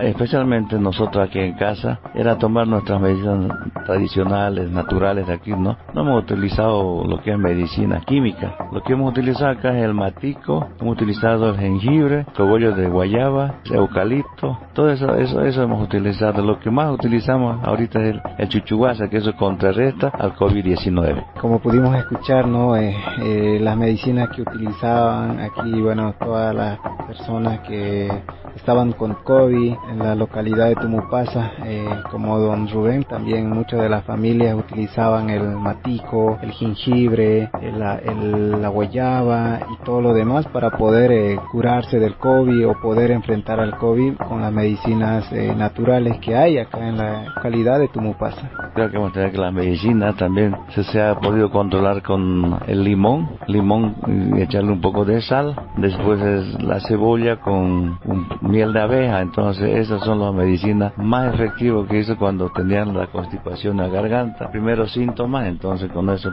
Especialmente 0.00 0.78
nosotros 0.78 1.28
aquí 1.28 1.38
en 1.38 1.54
casa, 1.54 2.00
era 2.14 2.36
tomar 2.38 2.66
nuestras 2.66 3.00
medicinas 3.00 3.56
tradicionales, 3.86 4.68
naturales 4.70 5.26
de 5.28 5.34
aquí, 5.34 5.50
¿no? 5.50 5.76
No 5.94 6.00
hemos 6.00 6.24
utilizado 6.24 7.03
lo 7.06 7.20
que 7.22 7.32
es 7.32 7.38
medicina 7.38 8.00
química. 8.06 8.56
Lo 8.72 8.82
que 8.82 8.92
hemos 8.92 9.10
utilizado 9.10 9.50
acá 9.50 9.76
es 9.76 9.84
el 9.84 9.94
matico, 9.94 10.68
hemos 10.80 10.94
utilizado 10.94 11.50
el 11.50 11.56
jengibre, 11.56 12.26
cogollos 12.36 12.76
de 12.76 12.88
guayaba, 12.88 13.56
eucalipto, 13.70 14.58
todo 14.72 14.90
eso, 14.90 15.14
eso, 15.16 15.42
eso 15.42 15.62
hemos 15.62 15.82
utilizado. 15.82 16.42
Lo 16.42 16.58
que 16.58 16.70
más 16.70 16.92
utilizamos 16.92 17.64
ahorita 17.64 18.00
es 18.00 18.14
el, 18.14 18.22
el 18.38 18.48
chuchuguasa, 18.48 19.08
que 19.08 19.18
eso 19.18 19.34
contrarresta 19.36 20.08
al 20.08 20.34
COVID-19. 20.34 21.24
Como 21.40 21.58
pudimos 21.58 21.94
escuchar, 21.96 22.46
¿no? 22.46 22.76
Eh, 22.76 22.96
eh, 23.22 23.58
las 23.60 23.76
medicinas 23.76 24.28
que 24.30 24.42
utilizaban 24.42 25.40
aquí, 25.40 25.80
bueno, 25.80 26.14
todas 26.18 26.54
las 26.54 26.78
personas 27.06 27.60
que 27.60 28.08
estaban 28.56 28.92
con 28.92 29.14
COVID 29.14 29.74
en 29.90 29.98
la 29.98 30.14
localidad 30.14 30.68
de 30.68 30.76
Tumupasa, 30.76 31.52
eh, 31.64 31.88
como 32.10 32.38
don 32.38 32.68
Rubén, 32.68 33.04
también 33.04 33.50
muchas 33.50 33.80
de 33.80 33.88
las 33.88 34.04
familias 34.04 34.56
utilizaban 34.56 35.30
el 35.30 35.42
matico, 35.56 36.38
el 36.42 36.52
jengibre, 36.52 37.50
el, 37.60 38.62
la 38.62 38.68
guayaba 38.68 39.60
y 39.72 39.84
todo 39.84 40.00
lo 40.00 40.14
demás 40.14 40.46
para 40.48 40.70
poder 40.70 41.12
eh, 41.12 41.38
curarse 41.50 41.98
del 41.98 42.16
COVID 42.16 42.68
o 42.68 42.80
poder 42.80 43.10
enfrentar 43.10 43.60
al 43.60 43.76
COVID 43.76 44.16
con 44.16 44.42
las 44.42 44.52
medicinas 44.52 45.30
eh, 45.32 45.54
naturales 45.56 46.18
que 46.18 46.36
hay 46.36 46.58
acá 46.58 46.88
en 46.88 46.96
la 46.96 47.24
localidad 47.24 47.78
de 47.78 47.88
Tumupasa. 47.88 48.50
Creo 48.74 48.90
que 48.90 49.20
a 49.20 49.30
que 49.30 49.38
la 49.38 49.50
medicina 49.50 50.14
también 50.14 50.56
se, 50.74 50.82
se 50.84 51.00
ha 51.00 51.14
podido 51.16 51.50
controlar 51.50 52.02
con 52.02 52.58
el 52.66 52.82
limón, 52.82 53.28
limón 53.46 53.94
y 54.34 54.42
echarle 54.42 54.72
un 54.72 54.80
poco 54.80 55.04
de 55.04 55.20
sal, 55.20 55.54
después 55.76 56.20
es 56.20 56.62
la 56.62 56.80
cebolla 56.80 57.36
con 57.36 57.98
un 58.04 58.28
miel 58.48 58.72
de 58.72 58.80
abeja, 58.80 59.20
entonces 59.20 59.76
esas 59.76 60.02
son 60.04 60.20
las 60.20 60.32
medicinas 60.34 60.92
más 60.96 61.34
efectivas 61.34 61.88
que 61.88 62.00
hizo 62.00 62.16
cuando 62.16 62.50
tenían 62.50 62.96
la 62.96 63.06
constipación 63.08 63.80
en 63.80 63.86
la 63.86 63.88
garganta. 63.88 64.50
Primeros 64.50 64.92
síntomas, 64.92 65.46
entonces 65.46 65.90
con 65.90 66.10
eso 66.10 66.30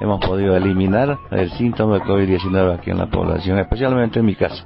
hemos 0.00 0.20
podido 0.20 0.56
eliminar 0.56 1.18
el 1.30 1.50
síntoma 1.50 1.94
de 1.94 2.00
COVID-19 2.02 2.74
aquí 2.78 2.90
en 2.90 2.98
la 2.98 3.06
población, 3.06 3.58
especialmente 3.58 4.20
en 4.20 4.26
mi 4.26 4.34
casa. 4.34 4.64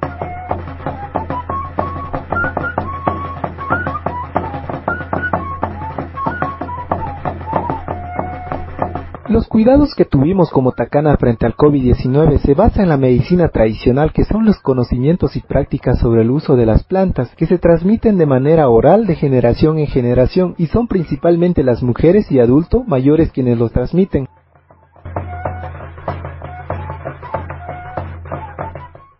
Cuidados 9.53 9.95
que 9.95 10.07
tuvimos 10.07 10.49
como 10.51 10.73
Takana 10.73 11.15
frente 11.19 11.45
al 11.45 11.55
COVID-19 11.55 12.39
se 12.39 12.55
basa 12.55 12.83
en 12.83 12.89
la 12.89 12.97
medicina 12.97 13.49
tradicional 13.49 14.11
que 14.11 14.25
son 14.25 14.47
los 14.47 14.59
conocimientos 14.61 15.37
y 15.37 15.41
prácticas 15.41 15.99
sobre 15.99 16.23
el 16.23 16.31
uso 16.31 16.57
de 16.57 16.65
las 16.65 16.85
plantas 16.85 17.35
que 17.37 17.45
se 17.45 17.59
transmiten 17.59 18.17
de 18.17 18.25
manera 18.25 18.71
oral 18.71 19.07
de 19.07 19.15
generación 19.15 19.79
en 19.79 19.89
generación 19.89 20.55
y 20.57 20.69
son 20.69 20.89
principalmente 20.89 21.63
las 21.63 21.83
mujeres 21.83 22.33
y 22.33 22.41
adultos 22.41 22.89
mayores 22.89 23.31
quienes 23.31 23.59
los 23.59 23.71
transmiten. 23.73 24.27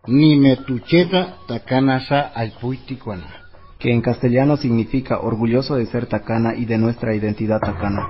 Nimetucheta 0.07 1.35
takanasa 1.47 2.31
que 3.77 3.93
en 3.93 4.01
castellano 4.01 4.57
significa 4.57 5.19
orgulloso 5.19 5.75
de 5.75 5.85
ser 5.85 6.07
tacana 6.07 6.55
y 6.55 6.65
de 6.65 6.79
nuestra 6.79 7.13
identidad 7.13 7.59
tacana. 7.59 8.09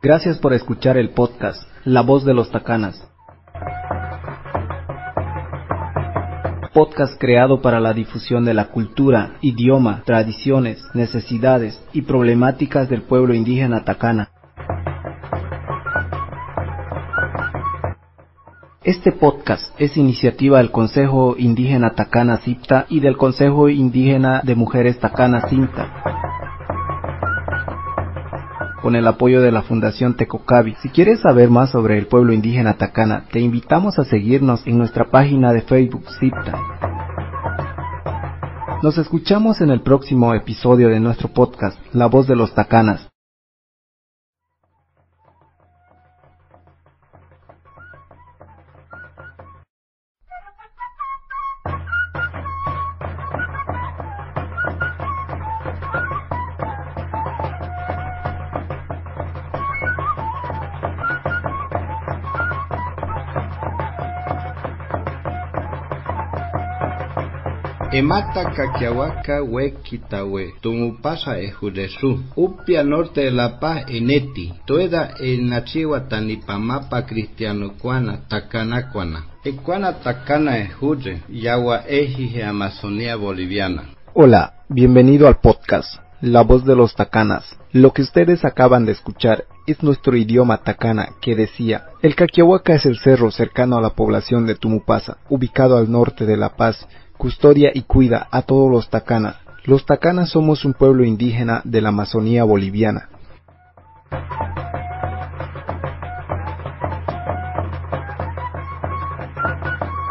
Gracias 0.00 0.38
por 0.38 0.52
escuchar 0.52 0.96
el 0.96 1.10
podcast 1.10 1.60
La 1.84 2.02
voz 2.02 2.24
de 2.24 2.32
los 2.32 2.52
tacanas. 2.52 3.04
Podcast 6.72 7.20
creado 7.20 7.60
para 7.60 7.80
la 7.80 7.92
difusión 7.94 8.44
de 8.44 8.54
la 8.54 8.68
cultura, 8.68 9.38
idioma, 9.40 10.04
tradiciones, 10.06 10.80
necesidades 10.94 11.82
y 11.92 12.02
problemáticas 12.02 12.88
del 12.88 13.02
pueblo 13.02 13.34
indígena 13.34 13.82
tacana. 13.82 14.30
Este 18.84 19.10
podcast 19.10 19.74
es 19.80 19.96
iniciativa 19.96 20.58
del 20.58 20.70
Consejo 20.70 21.34
Indígena 21.36 21.96
Tacana 21.96 22.36
Cipta 22.36 22.86
y 22.88 23.00
del 23.00 23.16
Consejo 23.16 23.68
Indígena 23.68 24.42
de 24.44 24.54
Mujeres 24.54 25.00
Tacana 25.00 25.48
Cinta 25.48 26.37
con 28.82 28.96
el 28.96 29.06
apoyo 29.06 29.42
de 29.42 29.52
la 29.52 29.62
Fundación 29.62 30.14
Tecocabi. 30.14 30.74
Si 30.82 30.88
quieres 30.88 31.20
saber 31.20 31.50
más 31.50 31.70
sobre 31.70 31.98
el 31.98 32.06
pueblo 32.06 32.32
indígena 32.32 32.78
Tacana, 32.78 33.24
te 33.32 33.40
invitamos 33.40 33.98
a 33.98 34.04
seguirnos 34.04 34.66
en 34.66 34.78
nuestra 34.78 35.10
página 35.10 35.52
de 35.52 35.62
Facebook 35.62 36.04
CIPTA. 36.18 36.58
Nos 38.82 38.96
escuchamos 38.96 39.60
en 39.60 39.70
el 39.70 39.80
próximo 39.80 40.34
episodio 40.34 40.88
de 40.88 41.00
nuestro 41.00 41.28
podcast, 41.28 41.76
La 41.92 42.06
voz 42.06 42.28
de 42.28 42.36
los 42.36 42.54
Tacanas. 42.54 43.07
Emata 67.98 68.52
Caquiahuaca 68.52 69.42
Huequitawe, 69.42 70.54
Tumupasa 70.60 71.40
Ejudesu, 71.40 72.22
Upia 72.36 72.84
Norte 72.84 73.22
de 73.22 73.32
La 73.32 73.58
Paz 73.58 73.86
Eneti, 73.88 74.54
Tueda 74.66 75.14
en 75.18 75.48
Nachiwa 75.48 76.08
Tanipamapa 76.08 77.06
Cristiano 77.06 77.72
Cuana, 77.76 78.20
Takanacuana. 78.28 79.24
Ecuana 79.42 79.94
Takana 79.94 80.58
Ejude, 80.58 81.22
Yagua 81.28 81.82
Ejije 81.88 82.44
Amazonía 82.44 83.16
Boliviana. 83.16 83.88
Hola, 84.14 84.62
bienvenido 84.68 85.26
al 85.26 85.40
podcast 85.40 86.00
La 86.20 86.42
Voz 86.42 86.64
de 86.64 86.76
los 86.76 86.94
Tacanas. 86.94 87.58
Lo 87.72 87.92
que 87.92 88.02
ustedes 88.02 88.44
acaban 88.44 88.86
de 88.86 88.92
escuchar 88.92 89.46
es 89.66 89.82
nuestro 89.82 90.16
idioma 90.16 90.58
tacana 90.58 91.16
que 91.20 91.34
decía, 91.34 91.86
el 92.00 92.14
Caquiahuaca 92.14 92.74
es 92.74 92.86
el 92.86 92.96
cerro 92.98 93.32
cercano 93.32 93.76
a 93.76 93.82
la 93.82 93.90
población 93.90 94.46
de 94.46 94.54
Tumupasa, 94.54 95.18
ubicado 95.28 95.76
al 95.76 95.90
norte 95.90 96.26
de 96.26 96.36
La 96.36 96.56
Paz, 96.56 96.86
custodia 97.18 97.70
y 97.74 97.82
cuida 97.82 98.28
a 98.30 98.42
todos 98.42 98.70
los 98.70 98.88
tacanas. 98.88 99.36
Los 99.64 99.84
tacanas 99.84 100.30
somos 100.30 100.64
un 100.64 100.72
pueblo 100.72 101.04
indígena 101.04 101.60
de 101.64 101.82
la 101.82 101.90
Amazonía 101.90 102.44
boliviana. 102.44 103.10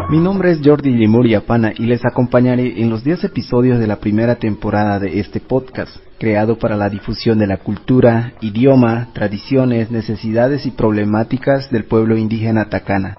Mi 0.10 0.20
nombre 0.20 0.52
es 0.52 0.60
Jordi 0.64 0.92
Limuria 0.92 1.42
Pana 1.42 1.74
y 1.76 1.86
les 1.86 2.06
acompañaré 2.06 2.82
en 2.82 2.90
los 2.90 3.04
10 3.04 3.26
episodios 3.26 3.78
de 3.78 3.88
la 3.88 3.98
primera 3.98 4.36
temporada 4.36 5.00
de 5.00 5.20
este 5.20 5.42
podcast, 5.42 5.98
creado 6.18 6.58
para 6.58 6.78
la 6.78 6.90
difusión 6.90 7.40
de 7.40 7.48
la 7.48 7.58
cultura, 7.58 8.32
idioma, 8.40 9.10
tradiciones, 9.14 9.92
necesidades 9.92 10.66
y 10.66 10.72
problemáticas 10.72 11.70
del 11.72 11.84
pueblo 11.84 12.16
indígena 12.16 12.70
tacana. 12.70 13.18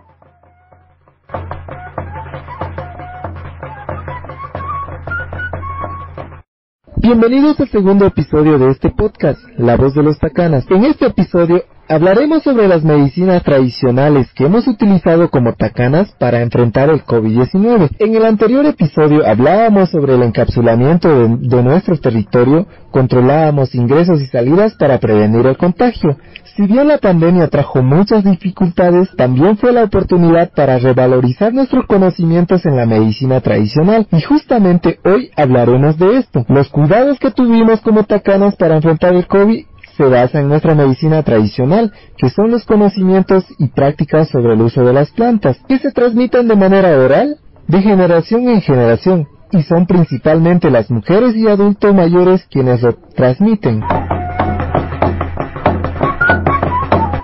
Bienvenidos 7.09 7.59
al 7.59 7.71
segundo 7.71 8.05
episodio 8.05 8.59
de 8.59 8.71
este 8.71 8.91
podcast, 8.91 9.41
La 9.57 9.79
voz 9.79 9.95
de 9.95 10.03
los 10.03 10.19
tacanas. 10.19 10.67
En 10.69 10.85
este 10.85 11.07
episodio 11.07 11.65
Hablaremos 11.91 12.43
sobre 12.43 12.69
las 12.69 12.85
medicinas 12.85 13.43
tradicionales 13.43 14.31
que 14.35 14.45
hemos 14.45 14.69
utilizado 14.69 15.31
como 15.31 15.55
tacanas 15.55 16.13
para 16.19 16.43
enfrentar 16.43 16.91
el 16.91 17.03
COVID-19. 17.03 17.93
En 17.99 18.15
el 18.15 18.27
anterior 18.27 18.67
episodio 18.67 19.27
hablábamos 19.27 19.89
sobre 19.89 20.15
el 20.15 20.23
encapsulamiento 20.23 21.09
de, 21.09 21.63
nuestro 21.63 21.97
territorio, 21.97 22.67
controlábamos 22.91 23.75
ingresos 23.75 24.21
y 24.21 24.27
salidas 24.27 24.75
para 24.75 24.99
prevenir 24.99 25.47
el 25.47 25.57
contagio. 25.57 26.19
Si 26.57 26.67
bien 26.67 26.89
la 26.89 26.99
pandemia 26.99 27.49
trajo 27.49 27.83
muchas 27.83 28.23
dificultades, 28.23 29.09
también 29.17 29.57
fue 29.57 29.73
la 29.73 29.85
oportunidad 29.85 30.51
para 30.55 30.79
revalorizar 30.79 31.55
nuestros 31.55 31.87
conocimientos 31.87 32.67
en 32.67 32.77
la 32.77 32.85
medicina 32.85 33.41
tradicional. 33.41 34.07
Y 34.13 34.21
justamente 34.21 34.99
hoy 35.07 35.31
hablaremos 35.37 35.97
de 35.97 36.19
esto, 36.19 36.45
los 36.49 36.69
cuidados 36.69 37.19
que 37.19 37.31
tuvimos 37.31 37.81
como 37.81 38.05
tacanas 38.05 38.57
para 38.57 38.77
enfrentar 38.77 39.15
el 39.15 39.27
COVID 39.27 39.68
se 39.99 40.05
basa 40.05 40.39
en 40.41 40.49
nuestra 40.49 40.77
medicina 40.77 41.25
tradicional, 41.25 41.93
que 42.17 42.31
son 42.31 42.53
los 42.53 42.65
conocimientos 42.65 43.45
y 43.59 43.67
prácticas 43.67 44.29
sobre 44.29 44.55
el 44.55 44.63
uso 44.63 44.85
de 44.85 44.93
las 44.93 45.11
plantas, 45.11 45.59
que 45.69 45.79
se 45.79 45.91
transmiten 45.91 46.47
de 46.47 46.55
manera 46.55 46.97
oral, 46.97 47.37
de 47.67 47.83
generación 47.83 48.49
en 48.49 48.61
generación, 48.61 49.27
y 49.51 49.63
son 49.63 49.87
principalmente 49.87 50.71
las 50.71 50.89
mujeres 50.89 51.35
y 51.35 51.49
adultos 51.49 51.93
mayores 51.93 52.47
quienes 52.49 52.81
lo 52.81 52.95
transmiten. 53.17 53.83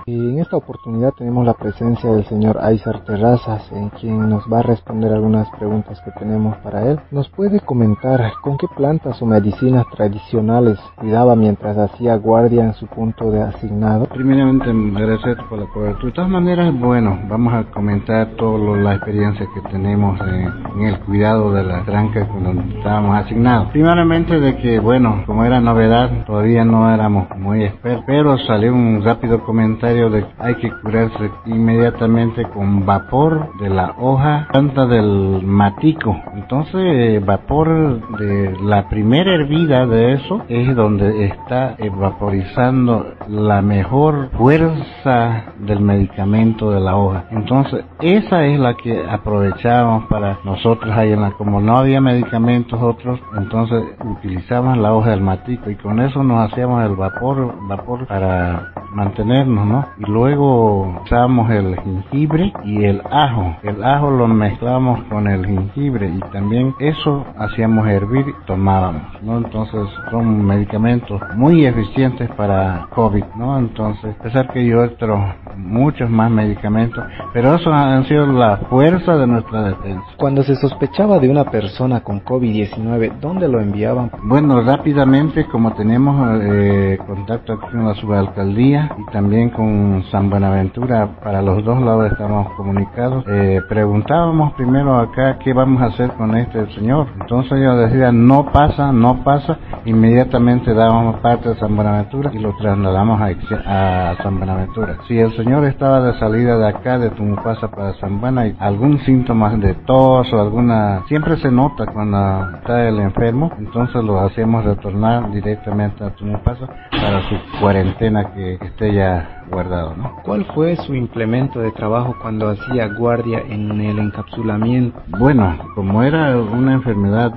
En 0.07 0.37
esta 0.37 0.55
oportunidad 0.55 1.13
tenemos 1.17 1.43
la 1.47 1.55
presencia 1.55 2.11
del 2.11 2.25
señor 2.25 2.59
Aizar 2.61 3.03
Terrazas, 3.05 3.71
en 3.71 3.89
quien 3.89 4.29
nos 4.29 4.43
va 4.51 4.59
a 4.59 4.61
responder 4.61 5.11
algunas 5.11 5.49
preguntas 5.57 5.99
que 6.01 6.11
tenemos 6.11 6.55
para 6.57 6.87
él. 6.87 6.99
¿Nos 7.09 7.27
puede 7.29 7.59
comentar 7.59 8.31
con 8.43 8.55
qué 8.59 8.67
plantas 8.67 9.19
o 9.23 9.25
medicinas 9.25 9.83
tradicionales 9.95 10.77
cuidaba 10.95 11.35
mientras 11.35 11.75
hacía 11.77 12.17
guardia 12.17 12.65
en 12.65 12.73
su 12.75 12.85
punto 12.85 13.31
de 13.31 13.41
asignado? 13.41 14.05
Primeramente, 14.05 14.71
gracias 14.71 15.37
por 15.49 15.57
la 15.57 15.65
cobertura. 15.73 16.05
De 16.05 16.11
todas 16.11 16.29
maneras, 16.29 16.79
bueno, 16.79 17.19
vamos 17.27 17.53
a 17.55 17.63
comentar 17.71 18.27
toda 18.37 18.77
la 18.77 18.93
experiencia 18.95 19.47
que 19.55 19.61
tenemos 19.71 20.19
en, 20.21 20.85
el 20.85 20.99
cuidado 20.99 21.51
de 21.51 21.63
las 21.63 21.83
trancas 21.83 22.27
cuando 22.27 22.61
estábamos 22.77 23.25
asignados. 23.25 23.69
Primeramente 23.71 24.39
de 24.39 24.55
que, 24.57 24.79
bueno, 24.79 25.23
como 25.25 25.43
era 25.45 25.59
novedad, 25.59 26.25
todavía 26.27 26.63
no 26.63 26.93
éramos 26.93 27.27
muy 27.37 27.63
expertos, 27.63 28.03
pero 28.05 28.37
salió 28.37 28.71
un 28.71 29.01
rápido 29.03 29.43
comentario 29.43 29.94
hay 30.39 30.55
que 30.55 30.71
curarse 30.81 31.31
inmediatamente 31.45 32.43
con 32.45 32.85
vapor 32.85 33.49
de 33.59 33.69
la 33.69 33.95
hoja 33.97 34.47
planta 34.51 34.85
del 34.85 35.41
matico. 35.43 36.15
Entonces, 36.33 37.23
vapor 37.25 38.17
de 38.17 38.55
la 38.61 38.89
primera 38.89 39.35
hervida 39.35 39.85
de 39.85 40.13
eso 40.13 40.41
es 40.49 40.75
donde 40.75 41.25
está 41.25 41.75
evaporizando 41.77 43.13
la 43.27 43.61
mejor 43.61 44.29
fuerza 44.37 45.53
del 45.59 45.79
medicamento 45.79 46.71
de 46.71 46.79
la 46.79 46.95
hoja. 46.95 47.25
Entonces, 47.31 47.85
esa 48.01 48.45
es 48.45 48.59
la 48.59 48.75
que 48.75 49.05
aprovechábamos 49.09 50.05
para 50.05 50.39
nosotros 50.43 50.95
ahí 50.95 51.11
en 51.11 51.21
la, 51.21 51.31
como 51.31 51.61
no 51.61 51.77
había 51.77 52.01
medicamentos 52.01 52.81
otros, 52.81 53.19
entonces 53.37 53.83
utilizamos 54.03 54.77
la 54.77 54.93
hoja 54.93 55.11
del 55.11 55.21
matico 55.21 55.69
y 55.69 55.75
con 55.75 55.99
eso 55.99 56.23
nos 56.23 56.51
hacíamos 56.51 56.83
el 56.83 56.95
vapor, 56.95 57.55
vapor 57.67 58.05
para 58.07 58.73
mantenernos, 58.95 59.67
¿no? 59.67 59.85
Y 59.99 60.09
luego 60.09 61.01
usamos 61.03 61.51
el 61.51 61.75
jengibre 61.81 62.53
y 62.63 62.85
el 62.85 63.01
ajo. 63.11 63.57
El 63.61 63.83
ajo 63.83 64.09
lo 64.09 64.27
mezclamos 64.27 65.03
con 65.09 65.27
el 65.27 65.45
jengibre 65.45 66.07
y 66.09 66.19
también 66.31 66.73
eso 66.79 67.25
hacíamos 67.37 67.87
hervir 67.87 68.25
y 68.29 68.45
tomábamos, 68.45 69.21
¿no? 69.21 69.37
Entonces 69.37 69.81
son 70.09 70.45
medicamentos 70.45 71.21
muy 71.35 71.65
eficientes 71.65 72.29
para 72.31 72.87
COVID, 72.95 73.25
¿no? 73.35 73.59
Entonces, 73.59 74.15
a 74.19 74.23
pesar 74.23 74.51
que 74.53 74.65
yo 74.65 74.81
otro 74.81 75.19
muchos 75.57 76.09
más 76.09 76.31
medicamentos, 76.31 77.03
pero 77.33 77.55
eso 77.55 77.73
han 77.73 78.05
sido 78.05 78.25
la 78.27 78.57
fuerza 78.69 79.17
de 79.17 79.27
nuestra 79.27 79.63
defensa. 79.63 80.05
Cuando 80.17 80.43
se 80.43 80.55
sospechaba 80.55 81.19
de 81.19 81.29
una 81.29 81.45
persona 81.45 82.01
con 82.01 82.23
COVID-19, 82.23 83.19
¿dónde 83.19 83.47
lo 83.47 83.59
enviaban? 83.59 84.11
Bueno, 84.23 84.61
rápidamente, 84.61 85.45
como 85.45 85.73
tenemos 85.73 86.39
eh, 86.41 86.97
contacto 87.05 87.59
con 87.59 87.85
la 87.85 87.93
subalcaldía 87.95 88.84
y 88.97 89.11
también 89.11 89.49
con 89.49 90.03
San 90.11 90.29
Buenaventura, 90.29 91.17
para 91.23 91.41
los 91.41 91.63
dos 91.63 91.81
lados 91.81 92.11
estamos 92.11 92.51
comunicados, 92.53 93.23
eh, 93.27 93.61
preguntábamos 93.67 94.53
primero 94.53 94.97
acá 94.97 95.37
qué 95.39 95.53
vamos 95.53 95.81
a 95.81 95.85
hacer 95.85 96.11
con 96.11 96.35
este 96.35 96.65
señor. 96.73 97.07
Entonces 97.19 97.53
ellos 97.53 97.77
decían, 97.77 98.27
no 98.27 98.51
pasa, 98.51 98.91
no 98.91 99.23
pasa, 99.23 99.57
inmediatamente 99.85 100.73
dábamos 100.73 101.19
parte 101.19 101.49
de 101.49 101.55
San 101.55 101.75
Buenaventura 101.75 102.31
y 102.33 102.39
lo 102.39 102.55
trasladamos 102.57 103.21
a, 103.21 104.11
a 104.11 104.15
San 104.23 104.37
Buenaventura. 104.37 104.97
Si 105.07 105.17
el 105.17 105.35
señor 105.35 105.65
estaba 105.65 106.01
de 106.01 106.19
salida 106.19 106.57
de 106.57 106.67
acá, 106.67 106.97
de 106.97 107.09
Tumupasa 107.11 107.69
para 107.69 107.93
San 107.95 108.19
Buena, 108.19 108.47
y 108.47 108.55
algún 108.59 108.99
síntoma 108.99 109.55
de 109.55 109.73
tos 109.85 110.31
o 110.33 110.41
alguna, 110.41 111.03
siempre 111.07 111.37
se 111.37 111.51
nota 111.51 111.85
cuando 111.85 112.57
está 112.57 112.87
el 112.87 112.99
enfermo, 112.99 113.51
entonces 113.57 114.03
lo 114.03 114.19
hacemos 114.19 114.63
retornar 114.65 115.31
directamente 115.31 116.03
a 116.03 116.09
Tumupasa 116.11 116.67
para 116.91 117.21
su 117.29 117.35
cuarentena 117.59 118.33
que 118.33 118.57
ya 118.83 119.43
guardado, 119.49 119.95
¿no? 119.95 120.17
¿Cuál 120.23 120.45
fue 120.53 120.75
su 120.75 120.93
implemento 120.93 121.59
de 121.59 121.71
trabajo 121.71 122.15
cuando 122.21 122.49
hacía 122.49 122.87
guardia 122.87 123.39
en 123.47 123.79
el 123.79 123.99
encapsulamiento? 123.99 125.01
Bueno, 125.07 125.57
como 125.75 126.03
era 126.03 126.37
una 126.37 126.73
enfermedad 126.73 127.33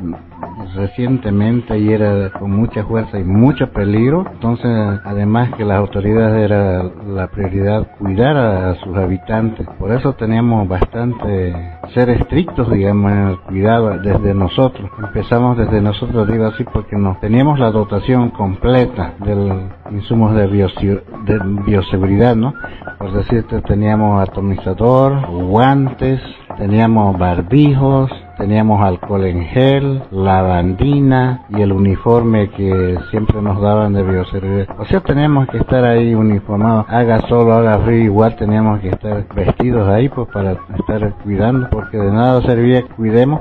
recientemente 0.75 1.79
y 1.79 1.93
era 1.93 2.31
con 2.31 2.51
mucha 2.51 2.85
fuerza 2.85 3.19
y 3.19 3.25
mucho 3.25 3.71
peligro, 3.71 4.25
entonces 4.33 4.71
además 5.05 5.51
que 5.57 5.65
las 5.65 5.79
autoridades 5.79 6.45
era 6.45 6.83
la 7.07 7.29
prioridad 7.29 7.87
cuidar 7.99 8.37
a, 8.37 8.75
sus 8.77 8.97
habitantes, 8.97 9.67
por 9.79 9.93
eso 9.93 10.15
teníamos 10.15 10.69
bastante 10.69 11.78
ser 11.95 12.11
estrictos 12.11 12.71
digamos 12.71 13.13
en 13.13 13.29
el 13.29 13.39
cuidado 13.41 13.99
desde 13.99 14.35
nosotros, 14.35 14.91
empezamos 14.99 15.57
desde 15.57 15.81
nosotros 15.81 16.29
digo 16.29 16.47
así 16.47 16.65
porque 16.65 16.97
no 16.97 17.17
teníamos 17.21 17.59
la 17.59 17.71
dotación 17.71 18.31
completa 18.31 19.15
del 19.19 19.69
insumos 19.91 20.35
de, 20.35 20.47
de 20.47 21.39
bioseguridad, 21.67 22.37
¿no? 22.37 22.55
Por 22.99 23.13
decirte 23.13 23.61
teníamos 23.63 24.29
atomizador, 24.29 25.27
guantes, 25.31 26.21
teníamos 26.57 27.19
barbijos, 27.19 28.11
teníamos 28.39 28.81
alcohol 28.81 29.25
en 29.25 29.45
gel, 29.47 30.03
lavandina 30.13 31.43
y 31.51 31.61
el 31.61 31.73
uniforme 31.73 32.51
que 32.51 32.97
siempre 33.11 33.43
nos 33.43 33.61
daban 33.61 33.93
de 33.93 34.03
bioseguridad. 34.05 34.69
O 34.79 34.85
sea, 34.85 35.01
teníamos 35.01 35.49
que 35.49 35.59
estar 35.59 35.85
ahí 35.85 36.15
uniformados, 36.15 36.87
haga 36.89 37.21
solo, 37.29 37.55
haga 37.55 37.81
frío, 37.81 38.05
igual 38.05 38.37
teníamos 38.37 38.81
que 38.81 38.91
estar 38.91 39.27
vestidos 39.35 39.89
ahí 39.89 40.09
pues 40.09 40.29
para 40.29 40.53
estar 40.53 41.15
cuidando, 41.25 41.69
porque 41.71 41.99
de 41.99 42.13
nada 42.13 42.41
servía 42.43 42.83
que 42.83 42.95
cuidemos 42.95 43.41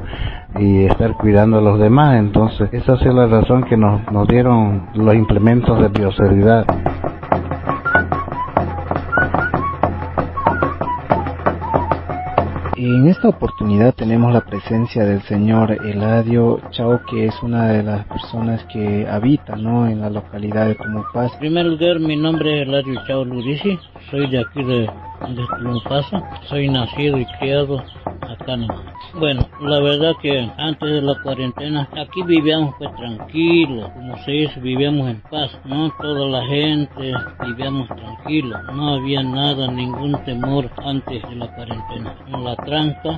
y 0.59 0.85
estar 0.85 1.13
cuidando 1.13 1.59
a 1.59 1.61
los 1.61 1.79
demás. 1.79 2.15
Entonces, 2.17 2.69
esa 2.71 2.95
es 2.95 3.05
la 3.05 3.27
razón 3.27 3.63
que 3.63 3.77
nos, 3.77 4.11
nos 4.11 4.27
dieron 4.27 4.87
los 4.95 5.13
implementos 5.13 5.79
de 5.79 5.89
bioseguridad. 5.89 6.65
En 12.89 13.05
esta 13.09 13.27
oportunidad 13.27 13.93
tenemos 13.93 14.31
la 14.31 14.45
presencia 14.45 15.03
del 15.03 15.21
señor 15.23 15.73
Eladio 15.85 16.61
Chao, 16.71 17.01
que 17.05 17.25
es 17.25 17.35
una 17.43 17.67
de 17.67 17.83
las 17.83 18.05
personas 18.05 18.63
que 18.71 19.05
habita 19.05 19.57
¿no? 19.57 19.87
en 19.87 19.99
la 19.99 20.09
localidad 20.09 20.67
de 20.67 20.75
Tumupaz. 20.75 21.33
En 21.33 21.39
primer 21.39 21.65
lugar, 21.65 21.99
mi 21.99 22.15
nombre 22.15 22.61
es 22.61 22.67
Eladio 22.69 22.95
Chao 23.05 23.25
Lurici, 23.25 23.77
soy 24.09 24.27
de 24.29 24.39
aquí 24.39 24.63
de, 24.63 24.83
de 24.83 25.45
soy 26.47 26.69
nacido 26.69 27.17
y 27.17 27.25
criado 27.39 27.83
acá 28.21 28.55
nomás. 28.55 28.79
Bueno, 29.19 29.47
la 29.61 29.79
verdad 29.79 30.13
que 30.21 30.49
antes 30.57 30.89
de 30.89 31.01
la 31.01 31.15
cuarentena 31.23 31.89
aquí 31.91 32.23
vivíamos 32.23 32.75
pues 32.77 32.93
tranquilos, 32.95 33.89
como 33.91 34.17
se 34.23 34.31
dice, 34.31 34.59
vivíamos 34.59 35.09
en 35.09 35.21
paz, 35.21 35.51
¿no? 35.65 35.91
Toda 35.99 36.27
la 36.27 36.45
gente 36.45 37.13
vivíamos 37.45 37.87
tranquilos, 37.87 38.59
no 38.73 38.95
había 38.95 39.23
nada, 39.23 39.71
ningún 39.71 40.13
temor 40.25 40.69
antes 40.85 41.21
de 41.23 41.35
la 41.35 41.47
cuarentena. 41.55 42.15
En 42.27 42.43
la 42.43 42.55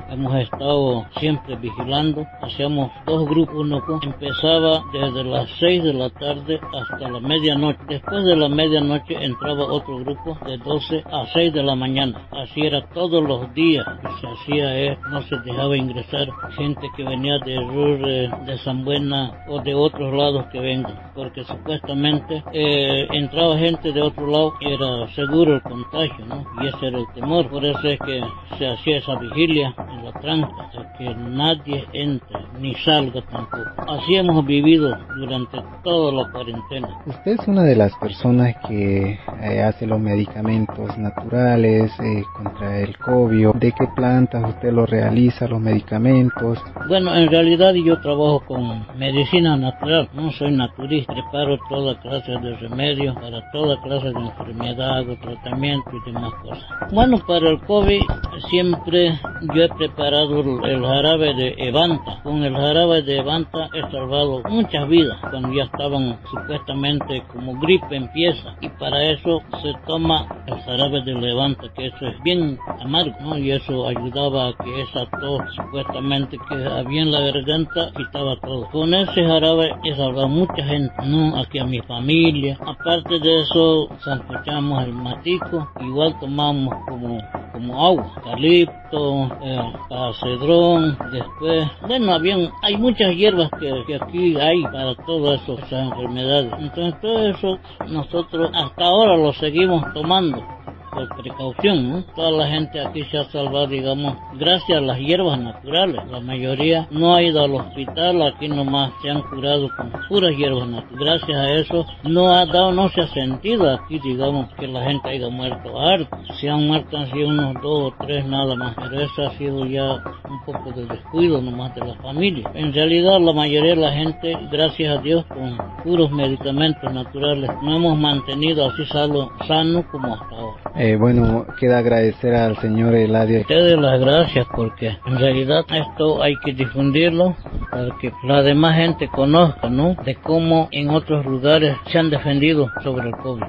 hemos 0.10 0.36
estado 0.36 1.06
siempre 1.20 1.56
vigilando, 1.56 2.26
hacíamos 2.42 2.92
dos 3.06 3.28
grupos, 3.28 3.56
uno 3.56 3.82
empezaba 4.02 4.84
desde 4.94 5.24
las 5.24 5.50
6 5.60 5.84
de 5.84 5.94
la 5.94 6.10
tarde 6.10 6.60
hasta 6.74 7.10
la 7.10 7.20
medianoche. 7.20 7.80
Después 7.88 8.24
de 8.26 8.36
la 8.36 8.50
medianoche 8.50 9.16
entraba 9.24 9.66
otro 9.66 9.98
grupo 10.00 10.38
de 10.46 10.58
12 10.58 11.04
a 11.12 11.26
6 11.34 11.54
de 11.54 11.64
la 11.64 11.76
mañana. 11.76 12.28
Así 12.32 12.62
era 12.62 12.88
todos 12.90 13.24
los 13.24 13.54
días. 13.54 13.86
Se 14.22 14.28
hacía, 14.28 14.80
eh, 14.80 14.98
no 15.12 15.22
se 15.24 15.38
dejaba 15.40 15.76
ingresar 15.78 16.28
gente 16.56 16.88
que 16.96 17.04
venía 17.04 17.40
de 17.40 17.60
Rur, 17.60 18.00
de 18.46 18.58
San 18.64 18.84
Buena 18.84 19.46
o 19.48 19.62
de 19.62 19.74
otros 19.74 20.14
lados 20.14 20.46
que 20.52 20.60
vengan, 20.60 21.12
porque 21.16 21.44
supuestamente 21.44 22.44
eh, 22.54 23.08
entraba 23.12 23.58
gente 23.58 23.92
de 23.92 24.02
otro 24.02 24.28
lado 24.28 24.54
y 24.60 24.74
era 24.74 25.08
seguro 25.16 25.56
el 25.56 25.62
contagio, 25.62 26.26
¿no? 26.26 26.46
Y 26.62 26.68
ese 26.68 26.88
era 26.88 27.00
el 27.00 27.08
temor, 27.14 27.50
por 27.50 27.66
eso 27.66 27.88
es 27.88 28.00
que 28.00 28.22
se 28.58 28.68
hacía 28.68 28.98
esa 28.98 29.16
vigilia 29.16 29.49
en 29.58 30.06
la 30.06 30.12
tranca, 30.22 30.70
que 30.98 31.16
nadie 31.16 31.86
entre 31.94 32.40
ni 32.60 32.76
salga 32.76 33.22
tampoco. 33.22 33.82
Así 33.88 34.16
hemos 34.16 34.46
vivido 34.46 34.96
durante 35.18 35.58
toda 35.84 36.12
la 36.12 36.32
cuarentena. 36.32 36.90
Usted 37.06 37.32
es 37.40 37.48
una 37.48 37.64
de 37.64 37.76
las 37.76 37.94
personas 37.96 38.56
que 38.68 39.18
eh, 39.42 39.64
hace 39.64 39.88
los 39.88 40.00
medicamentos 40.00 40.98
naturales 40.98 41.92
eh, 42.00 42.24
contra 42.36 42.80
el 42.80 42.98
COVID. 42.98 43.56
¿De 43.56 43.72
qué 43.72 43.88
plantas 43.96 44.44
usted 44.50 44.72
lo 44.72 44.86
realiza, 44.86 45.48
los 45.48 45.60
medicamentos? 45.60 46.60
Bueno, 46.88 47.16
en 47.16 47.30
realidad 47.30 47.74
yo 47.74 48.00
trabajo 48.02 48.42
con 48.46 48.86
medicina 48.98 49.56
natural. 49.56 50.10
No 50.14 50.32
soy 50.32 50.52
naturista, 50.52 51.14
preparo 51.14 51.58
toda 51.70 52.00
clase 52.02 52.32
de 52.32 52.56
remedios 52.58 53.16
para 53.16 53.50
toda 53.52 53.82
clase 53.82 54.12
de 54.12 54.20
enfermedad, 54.20 54.98
hago 54.98 55.16
tratamiento 55.18 55.90
y 55.94 56.12
demás 56.12 56.34
cosas. 56.44 56.66
Bueno, 56.92 57.20
para 57.26 57.50
el 57.50 57.60
COVID 57.62 58.02
siempre 58.50 59.20
yo 59.54 59.64
he 59.64 59.70
preparado 59.70 60.40
el 60.66 60.86
jarabe 60.86 61.34
de 61.34 61.56
Evanta 61.58 62.22
con 62.24 62.44
el 62.44 62.54
jarabe 62.54 63.02
de 63.04 63.16
Levanta 63.16 63.70
he 63.74 63.82
salvado 63.92 64.42
muchas 64.50 64.88
vidas 64.88 65.18
cuando 65.30 65.54
ya 65.54 65.64
estaban 65.64 66.20
supuestamente 66.30 67.24
como 67.34 67.60
gripe 67.60 67.96
empieza 67.96 68.56
y 68.62 68.70
para 68.70 69.04
eso 69.04 69.42
se 69.62 69.74
toma 69.88 70.28
el 70.48 70.60
jarabe 70.62 71.02
de 71.04 71.14
Levanta 71.14 71.68
que 71.76 71.88
eso 71.88 72.08
es 72.08 72.24
bien 72.24 72.58
amargo 72.80 73.16
¿no? 73.22 73.38
y 73.38 73.52
eso 73.52 73.88
ayudaba 73.88 74.50
a 74.50 74.54
que 74.54 74.82
esa 74.82 75.06
tos 75.20 75.42
supuestamente 75.56 76.38
que 76.48 76.56
había 76.56 77.02
en 77.02 77.12
la 77.12 77.20
garganta 77.22 77.92
quitaba 77.96 78.36
todo. 78.42 78.70
Con 78.72 78.94
ese 78.94 79.26
jarabe 79.26 79.76
he 79.84 79.96
salvado 79.96 80.28
mucha 80.28 80.64
gente, 80.64 80.94
¿no? 81.06 81.38
Aquí 81.40 81.60
a 81.60 81.66
mi 81.66 81.80
familia. 81.82 82.58
Aparte 82.66 83.20
de 83.20 83.42
eso, 83.42 83.90
sancochamos 84.04 84.84
el 84.84 84.94
matico, 84.94 85.70
igual 85.82 86.18
tomamos 86.20 86.74
como, 86.88 87.20
como 87.54 87.86
agua, 87.86 88.12
calipto, 88.24 89.19
eh, 89.42 89.74
cedrón, 90.22 90.98
después, 91.12 91.68
bueno, 91.88 92.14
habían, 92.14 92.50
hay 92.62 92.78
muchas 92.78 93.16
hierbas 93.16 93.50
que 93.60 93.96
aquí 93.96 94.40
hay 94.40 94.64
para 94.64 94.96
todas 95.06 95.42
esas 95.48 95.72
enfermedades. 95.72 96.52
Entonces 96.60 97.02
todo 97.02 97.28
eso 97.28 97.60
nosotros 97.88 98.52
hasta 98.54 98.86
ahora 98.86 99.18
lo 99.18 99.34
seguimos 99.34 99.84
tomando 99.94 100.59
precaución, 101.08 101.90
¿no? 101.90 102.04
Toda 102.16 102.32
la 102.32 102.48
gente 102.48 102.80
aquí 102.80 103.04
se 103.06 103.18
ha 103.18 103.24
salvado, 103.26 103.68
digamos, 103.68 104.16
gracias 104.34 104.78
a 104.78 104.82
las 104.82 105.00
hierbas 105.00 105.40
naturales. 105.40 106.02
La 106.10 106.20
mayoría 106.20 106.88
no 106.92 107.16
ha 107.16 107.24
ido 107.24 107.44
al 107.44 107.56
hospital, 107.56 108.22
aquí 108.22 108.48
nomás 108.48 108.92
se 109.02 109.10
han 109.10 109.22
curado 109.22 109.70
con 109.76 109.92
puras 110.08 110.36
hierbas 110.36 110.68
naturales. 110.68 111.00
Gracias 111.00 111.38
a 111.38 111.54
eso 111.54 111.86
no 112.04 112.30
ha 112.30 112.46
dado, 112.46 112.72
no 112.72 112.90
se 112.90 113.02
ha 113.02 113.08
sentido 113.08 113.70
aquí, 113.70 114.00
digamos, 114.00 114.50
que 114.56 114.68
la 114.68 114.84
gente 114.84 115.10
haya 115.10 115.30
muerto 115.30 115.80
harto. 115.80 116.18
Se 116.40 116.50
han 116.50 116.68
muerto 116.68 116.98
han 116.98 117.12
sido 117.12 117.30
unos 117.30 117.54
dos 117.62 117.94
o 117.94 118.06
tres 118.06 118.26
nada 118.26 118.56
más, 118.56 118.76
pero 118.76 119.02
eso 119.02 119.28
ha 119.28 119.32
sido 119.38 119.66
ya 119.66 120.04
un 120.30 120.44
poco 120.46 120.72
de 120.72 120.86
descuido 120.86 121.42
nomás 121.42 121.74
de 121.76 121.86
la 121.86 121.96
familia. 121.96 122.50
En 122.54 122.74
realidad 122.74 123.20
la 123.20 123.34
mayoría 123.34 123.76
de 123.76 123.82
la 123.82 123.92
gente, 123.92 124.38
gracias 124.52 124.98
a 124.98 125.02
Dios, 125.02 125.26
con 125.26 125.58
puros 125.84 126.12
medicamentos 126.12 126.92
naturales, 126.94 127.50
no 127.62 127.76
hemos 127.76 127.98
mantenido 127.98 128.66
así 128.66 128.86
sano, 128.86 129.30
sano 129.48 129.86
como 129.92 130.14
hasta 130.14 130.36
ahora. 130.36 130.62
Eh, 130.76 130.89
bueno, 130.96 131.46
queda 131.60 131.80
agradecer 131.80 132.34
al 132.36 132.58
señor 132.58 132.96
Eladio. 132.96 133.42
Ustedes 133.42 133.78
las 133.78 134.00
gracias 134.00 134.48
porque 134.56 134.98
en 135.06 135.18
realidad 135.18 135.66
esto 135.70 136.22
hay 136.22 136.36
que 136.44 136.54
difundirlo 136.54 137.36
para 137.72 137.98
que 138.00 138.12
la 138.24 138.42
demás 138.42 138.76
gente 138.76 139.08
conozca, 139.08 139.70
¿no? 139.70 139.96
De 140.06 140.16
cómo 140.16 140.70
en 140.72 140.90
otros 140.90 141.26
lugares 141.26 141.76
se 141.88 142.00
han 142.00 142.10
defendido 142.10 142.70
sobre 142.84 143.10
el 143.10 143.16
COVID. 143.18 143.44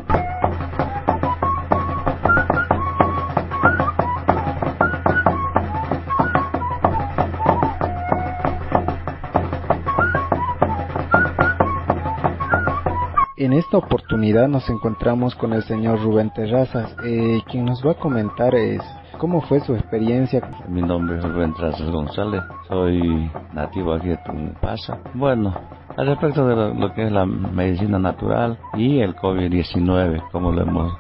En 13.51 13.59
esta 13.59 13.79
oportunidad 13.79 14.47
nos 14.47 14.71
encontramos 14.71 15.35
con 15.35 15.53
el 15.53 15.65
señor 15.65 16.01
Rubén 16.01 16.31
Terrazas, 16.31 16.95
eh, 17.05 17.41
quien 17.51 17.65
nos 17.65 17.85
va 17.85 17.91
a 17.91 17.99
comentar 17.99 18.55
es 18.55 18.81
cómo 19.19 19.41
fue 19.41 19.59
su 19.59 19.75
experiencia. 19.75 20.41
Mi 20.69 20.81
nombre 20.81 21.19
es 21.19 21.25
Rubén 21.25 21.53
Terrazas 21.55 21.91
González, 21.91 22.43
soy 22.69 23.29
nativo 23.53 23.95
aquí 23.95 24.11
de 24.11 24.19
Tumpasa. 24.19 25.01
Bueno, 25.15 25.53
al 25.97 26.07
respecto 26.07 26.47
de 26.47 26.75
lo, 26.75 26.95
que 26.95 27.05
es 27.05 27.13
la 27.13 27.27
medicina 27.27 27.99
natural 27.99 28.59
y 28.75 29.01
el 29.01 29.15
COVID-19, 29.17 30.31
como 30.31 30.53
lo 30.53 30.63
hemos 30.63 30.93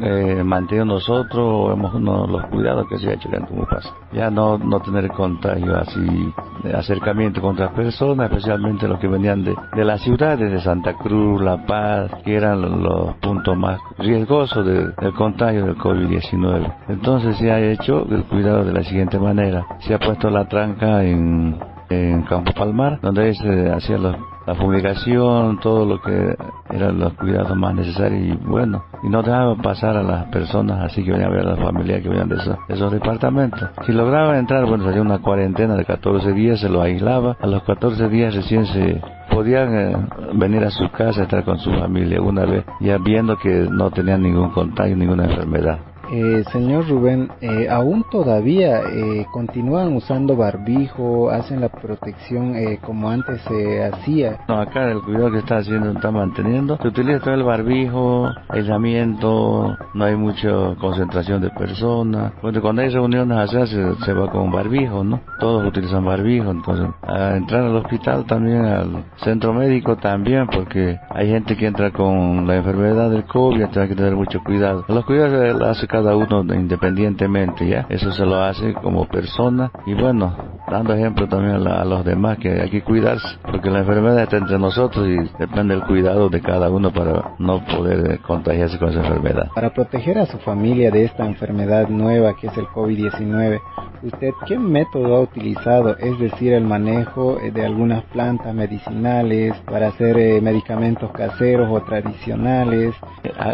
eh, 0.00 0.42
mantenido 0.44 0.84
nosotros, 0.84 1.72
hemos 1.72 1.94
no, 2.00 2.26
los 2.26 2.46
cuidados 2.46 2.86
que 2.88 2.98
se 2.98 3.10
ha 3.10 3.14
hecho 3.14 3.28
en 3.32 3.46
Tumupasa. 3.46 3.92
Ya 4.12 4.30
no, 4.30 4.56
no 4.58 4.80
tener 4.80 5.08
contagio 5.08 5.76
así, 5.76 6.32
de 6.62 6.72
acercamiento 6.72 7.40
con 7.40 7.54
otras 7.54 7.72
personas, 7.72 8.30
especialmente 8.30 8.88
los 8.88 8.98
que 9.00 9.08
venían 9.08 9.44
de, 9.44 9.54
de 9.74 9.84
las 9.84 10.00
ciudades 10.02 10.50
de 10.50 10.60
Santa 10.60 10.94
Cruz, 10.94 11.40
La 11.42 11.66
Paz, 11.66 12.10
que 12.24 12.36
eran 12.36 12.82
los 12.82 13.14
puntos 13.16 13.56
más 13.56 13.80
riesgosos 13.98 14.64
de, 14.64 14.88
del 15.00 15.14
contagio 15.14 15.66
del 15.66 15.76
COVID-19. 15.76 16.74
Entonces 16.88 17.36
se 17.36 17.50
ha 17.50 17.60
hecho 17.60 18.06
el 18.10 18.24
cuidado 18.24 18.64
de 18.64 18.72
la 18.72 18.82
siguiente 18.84 19.18
manera. 19.18 19.66
Se 19.80 19.94
ha 19.94 19.98
puesto 19.98 20.30
la 20.30 20.48
tranca 20.48 21.04
en, 21.04 21.58
en 21.90 22.22
Campo 22.22 22.52
Palmar, 22.52 23.00
donde 23.02 23.34
se 23.34 23.70
hacía 23.70 23.98
los 23.98 24.16
la 24.48 24.54
fumigación, 24.54 25.60
todo 25.60 25.84
lo 25.84 26.00
que 26.00 26.34
eran 26.70 26.98
los 26.98 27.12
cuidados 27.12 27.54
más 27.54 27.74
necesarios 27.74 28.34
y 28.34 28.46
bueno, 28.46 28.82
y 29.02 29.10
no 29.10 29.22
dejaban 29.22 29.60
pasar 29.60 29.94
a 29.94 30.02
las 30.02 30.24
personas 30.28 30.80
así 30.86 31.04
que 31.04 31.12
venían 31.12 31.30
a 31.30 31.34
ver 31.34 31.46
a 31.46 31.50
las 31.50 31.58
familias 31.58 32.00
que 32.00 32.08
venían 32.08 32.30
de 32.30 32.36
esos, 32.36 32.56
esos 32.66 32.90
departamentos. 32.90 33.68
Si 33.84 33.92
lograban 33.92 34.36
entrar, 34.36 34.64
bueno, 34.64 34.84
salía 34.84 35.02
una 35.02 35.18
cuarentena 35.18 35.74
de 35.74 35.84
14 35.84 36.32
días, 36.32 36.60
se 36.60 36.70
lo 36.70 36.80
aislaba, 36.80 37.36
a 37.38 37.46
los 37.46 37.62
14 37.64 38.08
días 38.08 38.34
recién 38.34 38.64
se 38.64 39.02
podían 39.30 39.74
eh, 39.74 39.96
venir 40.32 40.64
a 40.64 40.70
su 40.70 40.90
casa, 40.92 41.24
estar 41.24 41.44
con 41.44 41.58
su 41.58 41.70
familia 41.72 42.22
una 42.22 42.46
vez, 42.46 42.64
ya 42.80 42.96
viendo 42.96 43.36
que 43.36 43.68
no 43.70 43.90
tenían 43.90 44.22
ningún 44.22 44.48
contagio, 44.52 44.96
ninguna 44.96 45.26
enfermedad. 45.26 45.78
Eh, 46.10 46.42
señor 46.52 46.88
Rubén, 46.88 47.28
eh, 47.40 47.68
aún 47.70 48.04
todavía 48.10 48.80
eh, 48.90 49.26
continúan 49.30 49.94
usando 49.94 50.36
barbijo, 50.36 51.30
hacen 51.30 51.60
la 51.60 51.68
protección 51.68 52.56
eh, 52.56 52.78
como 52.82 53.10
antes 53.10 53.40
se 53.42 53.84
hacía. 53.84 54.38
No, 54.48 54.60
acá 54.60 54.90
el 54.90 55.02
cuidado 55.02 55.30
que 55.32 55.38
está 55.38 55.58
haciendo, 55.58 55.90
está 55.90 56.10
manteniendo. 56.10 56.78
Se 56.80 56.88
utiliza 56.88 57.20
todo 57.20 57.34
el 57.34 57.42
barbijo, 57.42 58.30
aislamiento, 58.48 59.76
no 59.94 60.04
hay 60.04 60.16
mucha 60.16 60.74
concentración 60.80 61.42
de 61.42 61.50
personas. 61.50 62.32
Bueno, 62.40 62.60
cuando 62.62 62.82
hay 62.82 62.88
reuniones 62.88 63.36
allá 63.36 63.66
se, 63.66 64.12
va 64.12 64.30
con 64.30 64.50
barbijo, 64.50 65.04
¿no? 65.04 65.20
Todos 65.40 65.66
utilizan 65.66 66.04
barbijo, 66.04 66.50
entonces 66.50 66.88
a 67.02 67.36
entrar 67.36 67.64
al 67.64 67.76
hospital 67.76 68.24
también, 68.24 68.64
al 68.64 69.04
centro 69.16 69.52
médico 69.52 69.96
también, 69.96 70.46
porque 70.46 70.98
hay 71.10 71.28
gente 71.28 71.56
que 71.56 71.66
entra 71.66 71.90
con 71.90 72.46
la 72.46 72.56
enfermedad 72.56 73.10
del 73.10 73.24
COVID, 73.24 73.64
hay 73.64 73.88
que 73.88 73.94
tener 73.94 74.16
mucho 74.16 74.42
cuidado. 74.42 74.84
Los 74.88 75.04
cuidados 75.04 75.62
hace 75.62 75.86
cada 75.98 76.16
uno 76.16 76.42
independientemente, 76.54 77.66
¿ya? 77.68 77.86
Eso 77.88 78.12
se 78.12 78.24
lo 78.24 78.40
hace 78.40 78.74
como 78.76 79.04
persona 79.06 79.72
y 79.84 79.94
bueno, 79.94 80.32
dando 80.70 80.94
ejemplo 80.94 81.28
también 81.28 81.56
a, 81.56 81.58
la, 81.58 81.82
a, 81.82 81.84
los 81.84 82.04
demás 82.04 82.38
que 82.38 82.60
hay 82.60 82.70
que 82.70 82.82
cuidarse, 82.82 83.26
porque 83.42 83.70
la 83.70 83.80
enfermedad 83.80 84.22
está 84.22 84.36
entre 84.36 84.58
nosotros 84.58 85.06
y 85.06 85.16
depende 85.38 85.74
del 85.74 85.84
cuidado 85.84 86.28
de 86.28 86.40
cada 86.40 86.70
uno 86.70 86.92
para 86.92 87.34
no 87.38 87.64
poder 87.64 88.20
contagiarse 88.20 88.78
con 88.78 88.90
esa 88.90 89.00
enfermedad. 89.00 89.48
Para 89.54 89.72
proteger 89.72 90.18
a 90.18 90.26
su 90.26 90.38
familia 90.38 90.90
de 90.90 91.04
esta 91.04 91.26
enfermedad 91.26 91.88
nueva 91.88 92.34
que 92.34 92.48
es 92.48 92.56
el 92.56 92.66
COVID-19, 92.66 93.60
¿usted 94.02 94.30
qué 94.46 94.58
método 94.58 95.16
ha 95.16 95.20
utilizado? 95.20 95.96
Es 95.98 96.18
decir, 96.18 96.52
el 96.52 96.64
manejo 96.64 97.38
de 97.52 97.64
algunas 97.64 98.04
plantas 98.04 98.54
medicinales 98.54 99.54
para 99.66 99.88
hacer 99.88 100.18
eh, 100.18 100.40
medicamentos 100.40 101.10
caseros 101.12 101.68
o 101.70 101.80
tradicionales. 101.82 102.94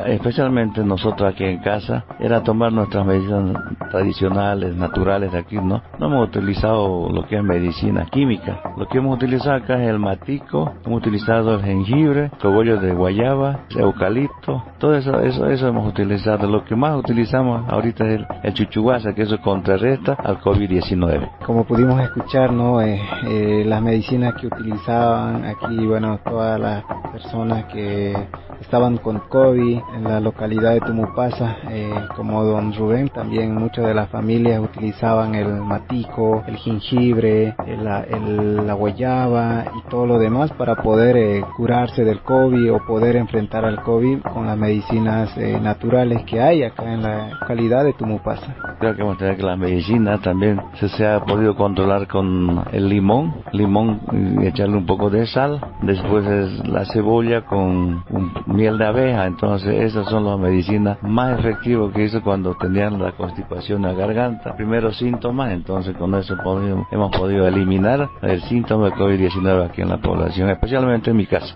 Especialmente 0.07 0.83
nosotros 0.85 1.33
aquí 1.33 1.44
en 1.44 1.59
casa, 1.59 2.05
era 2.20 2.42
tomar 2.42 2.72
nuestras 2.72 3.07
medicinas 3.07 3.57
tradicionales, 3.90 4.77
naturales 4.77 5.33
de 5.33 5.38
aquí, 5.38 5.57
¿no? 5.57 5.83
No 5.98 6.07
hemos 6.07 6.29
utilizado 6.29 7.03
lo 7.10 7.26
que 7.26 7.36
es 7.36 7.42
medicina 7.42 8.06
química. 8.06 8.60
Lo 8.76 8.86
que 8.86 8.98
hemos 8.98 9.16
utilizado 9.16 9.56
acá 9.56 9.82
es 9.82 9.88
el 9.88 9.98
matico, 9.98 10.72
hemos 10.84 10.98
utilizado 10.98 11.54
el 11.54 11.62
jengibre, 11.62 12.30
cogollo 12.40 12.78
de 12.80 12.92
guayaba, 12.92 13.60
eucalipto, 13.76 14.62
todo 14.78 14.94
eso, 14.94 15.20
eso, 15.20 15.46
eso 15.46 15.68
hemos 15.68 15.88
utilizado. 15.88 16.48
Lo 16.48 16.64
que 16.64 16.76
más 16.76 16.96
utilizamos 16.96 17.70
ahorita 17.70 18.04
es 18.06 18.20
el, 18.20 18.26
el 18.42 18.54
chuchuguasa, 18.54 19.14
que 19.14 19.22
eso 19.22 19.40
contrarresta 19.40 20.14
al 20.14 20.40
COVID-19. 20.40 21.44
Como 21.46 21.64
pudimos 21.64 22.00
escuchar, 22.00 22.52
¿no? 22.52 22.80
Eh, 22.80 23.00
eh, 23.26 23.64
las 23.66 23.82
medicinas 23.82 24.34
que 24.34 24.46
utilizaban 24.46 25.44
aquí, 25.44 25.86
bueno, 25.86 26.18
todas 26.24 26.60
las 26.60 26.84
personas 27.12 27.64
que 27.66 28.14
estaban 28.60 28.96
con 28.98 29.20
COVID 29.20 29.78
en 29.96 30.04
la 30.04 30.20
localidad 30.20 30.72
de 30.72 30.80
Tumupasa, 30.80 31.56
eh, 31.70 31.92
como 32.16 32.42
don 32.44 32.72
Rubén, 32.74 33.08
también 33.08 33.54
muchas 33.54 33.86
de 33.86 33.94
las 33.94 34.08
familias 34.08 34.60
utilizaban 34.60 35.34
el 35.34 35.48
matico, 35.62 36.42
el 36.46 36.56
jengibre, 36.56 36.93
el, 36.98 37.87
el, 38.09 38.66
la 38.66 38.74
guayaba 38.74 39.64
y 39.76 39.88
todo 39.88 40.07
lo 40.07 40.18
demás 40.18 40.52
para 40.52 40.76
poder 40.76 41.16
eh, 41.16 41.44
curarse 41.57 42.04
del 42.04 42.20
COVID 42.20 42.72
o 42.72 42.85
poder 42.87 43.16
enfrentar 43.16 43.64
al 43.64 43.83
COVID 43.83 44.20
con 44.20 44.46
las 44.46 44.57
medicinas 44.57 45.37
eh, 45.37 45.59
naturales 45.61 46.22
que 46.24 46.40
hay 46.40 46.62
acá 46.62 46.92
en 46.92 47.02
la 47.02 47.30
localidad 47.40 47.85
de 47.85 47.92
Tumupasa. 47.92 48.54
Creo 48.78 48.96
que 48.96 49.02
a 49.02 49.16
tener 49.16 49.37
que 49.37 49.42
la 49.42 49.57
medicina 49.57 50.18
también 50.20 50.61
se, 50.80 50.88
se 50.88 51.07
ha 51.07 51.20
podido 51.20 51.54
controlar 51.57 52.07
con 52.09 52.64
el 52.72 52.88
limón, 52.88 53.35
limón 53.52 54.00
y 54.12 54.46
echarle 54.46 54.76
un 54.76 54.87
poco 54.87 55.11
de 55.11 55.26
sal, 55.26 55.61
después 55.83 56.26
es 56.26 56.68
la 56.68 56.85
cebolla 56.87 57.42
con 57.42 58.04
un 58.11 58.33
miel 58.46 58.78
de 58.78 58.87
abeja, 58.87 59.26
entonces 59.26 59.74
esas 59.83 60.09
son 60.09 60.24
las 60.24 60.38
medicinas 60.38 60.98
más 61.02 61.38
efectivas 61.38 61.92
que 61.92 62.04
hizo 62.04 62.22
cuando 62.22 62.54
tenían 62.54 63.00
la 63.00 63.12
constipación 63.12 63.85
en 63.85 63.90
la 63.90 63.94
garganta. 63.94 64.54
Primeros 64.57 64.96
síntomas, 64.98 65.52
entonces 65.52 65.96
con 65.96 66.14
eso 66.14 66.37
podemos, 66.42 66.84
hemos 66.90 67.16
podido 67.16 67.47
eliminar 67.47 68.11
el 68.23 68.42
síntoma 68.42 68.87
de 68.87 68.92
COVID-19 68.92 69.66
aquí 69.66 69.83
en 69.83 69.88
la 69.88 69.99
población, 69.99 70.51
especialmente 70.51 71.11
en 71.11 71.16
mi 71.16 71.27
casa. 71.27 71.55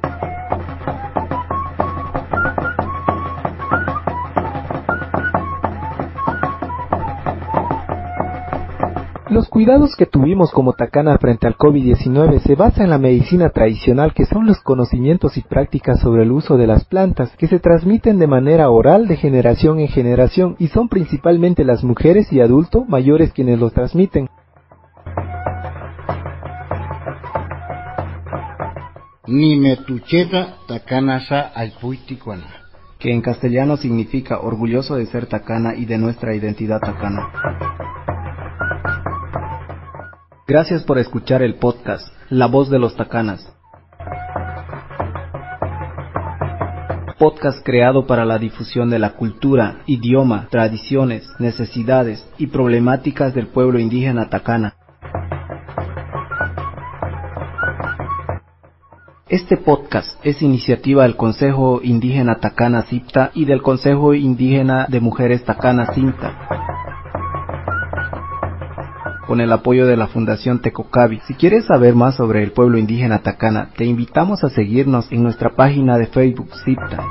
Los 9.30 9.48
cuidados 9.50 9.94
que 9.94 10.06
tuvimos 10.06 10.50
como 10.50 10.72
Tacana 10.72 11.16
frente 11.18 11.46
al 11.46 11.56
COVID-19 11.56 12.40
se 12.40 12.56
basan 12.56 12.86
en 12.86 12.90
la 12.90 12.98
medicina 12.98 13.50
tradicional 13.50 14.14
que 14.14 14.24
son 14.24 14.46
los 14.46 14.58
conocimientos 14.60 15.36
y 15.36 15.42
prácticas 15.42 16.00
sobre 16.00 16.22
el 16.22 16.32
uso 16.32 16.56
de 16.56 16.66
las 16.66 16.84
plantas 16.86 17.36
que 17.36 17.46
se 17.46 17.60
transmiten 17.60 18.18
de 18.18 18.26
manera 18.26 18.68
oral 18.70 19.06
de 19.06 19.16
generación 19.16 19.80
en 19.80 19.88
generación 19.88 20.56
y 20.58 20.68
son 20.68 20.88
principalmente 20.88 21.62
las 21.62 21.84
mujeres 21.84 22.32
y 22.32 22.40
adultos 22.40 22.88
mayores 22.88 23.32
quienes 23.32 23.60
los 23.60 23.74
transmiten. 23.74 24.28
Ni 29.30 29.58
alpuiticuana. 31.54 32.46
Que 32.98 33.12
en 33.12 33.20
castellano 33.20 33.76
significa 33.76 34.40
orgulloso 34.40 34.96
de 34.96 35.04
ser 35.04 35.26
tacana 35.26 35.74
y 35.74 35.84
de 35.84 35.98
nuestra 35.98 36.34
identidad 36.34 36.80
tacana. 36.80 37.28
Gracias 40.46 40.82
por 40.82 40.98
escuchar 40.98 41.42
el 41.42 41.56
podcast 41.56 42.08
La 42.30 42.46
voz 42.46 42.70
de 42.70 42.78
los 42.78 42.96
tacanas. 42.96 43.54
Podcast 47.18 47.62
creado 47.62 48.06
para 48.06 48.24
la 48.24 48.38
difusión 48.38 48.88
de 48.88 48.98
la 48.98 49.10
cultura, 49.10 49.82
idioma, 49.84 50.48
tradiciones, 50.50 51.28
necesidades 51.38 52.26
y 52.38 52.46
problemáticas 52.46 53.34
del 53.34 53.48
pueblo 53.48 53.78
indígena 53.78 54.30
tacana. 54.30 54.77
Este 59.30 59.58
podcast 59.58 60.18
es 60.24 60.40
iniciativa 60.40 61.02
del 61.02 61.14
Consejo 61.14 61.80
Indígena 61.82 62.36
Tacana 62.40 62.84
CIPTA 62.84 63.30
y 63.34 63.44
del 63.44 63.60
Consejo 63.60 64.14
Indígena 64.14 64.86
de 64.88 65.00
Mujeres 65.00 65.44
Tacana 65.44 65.92
CINTA 65.92 66.48
con 69.26 69.42
el 69.42 69.52
apoyo 69.52 69.86
de 69.86 69.98
la 69.98 70.06
Fundación 70.06 70.62
Tecocabi. 70.62 71.20
Si 71.26 71.34
quieres 71.34 71.66
saber 71.66 71.94
más 71.94 72.16
sobre 72.16 72.42
el 72.42 72.52
pueblo 72.52 72.78
indígena 72.78 73.18
Tacana, 73.18 73.68
te 73.76 73.84
invitamos 73.84 74.42
a 74.44 74.48
seguirnos 74.48 75.12
en 75.12 75.22
nuestra 75.22 75.54
página 75.54 75.98
de 75.98 76.06
Facebook 76.06 76.48
CIPTA. 76.64 77.04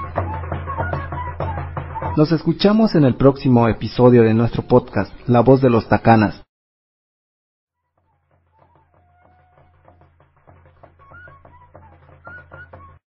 Nos 2.17 2.31
escuchamos 2.31 2.95
en 2.95 3.03
el 3.03 3.13
próximo 3.13 3.67
episodio 3.67 4.23
de 4.23 4.33
nuestro 4.33 4.63
podcast, 4.63 5.11
La 5.27 5.41
Voz 5.41 5.61
de 5.61 5.69
los 5.69 5.87
Tacanas. 5.87 6.46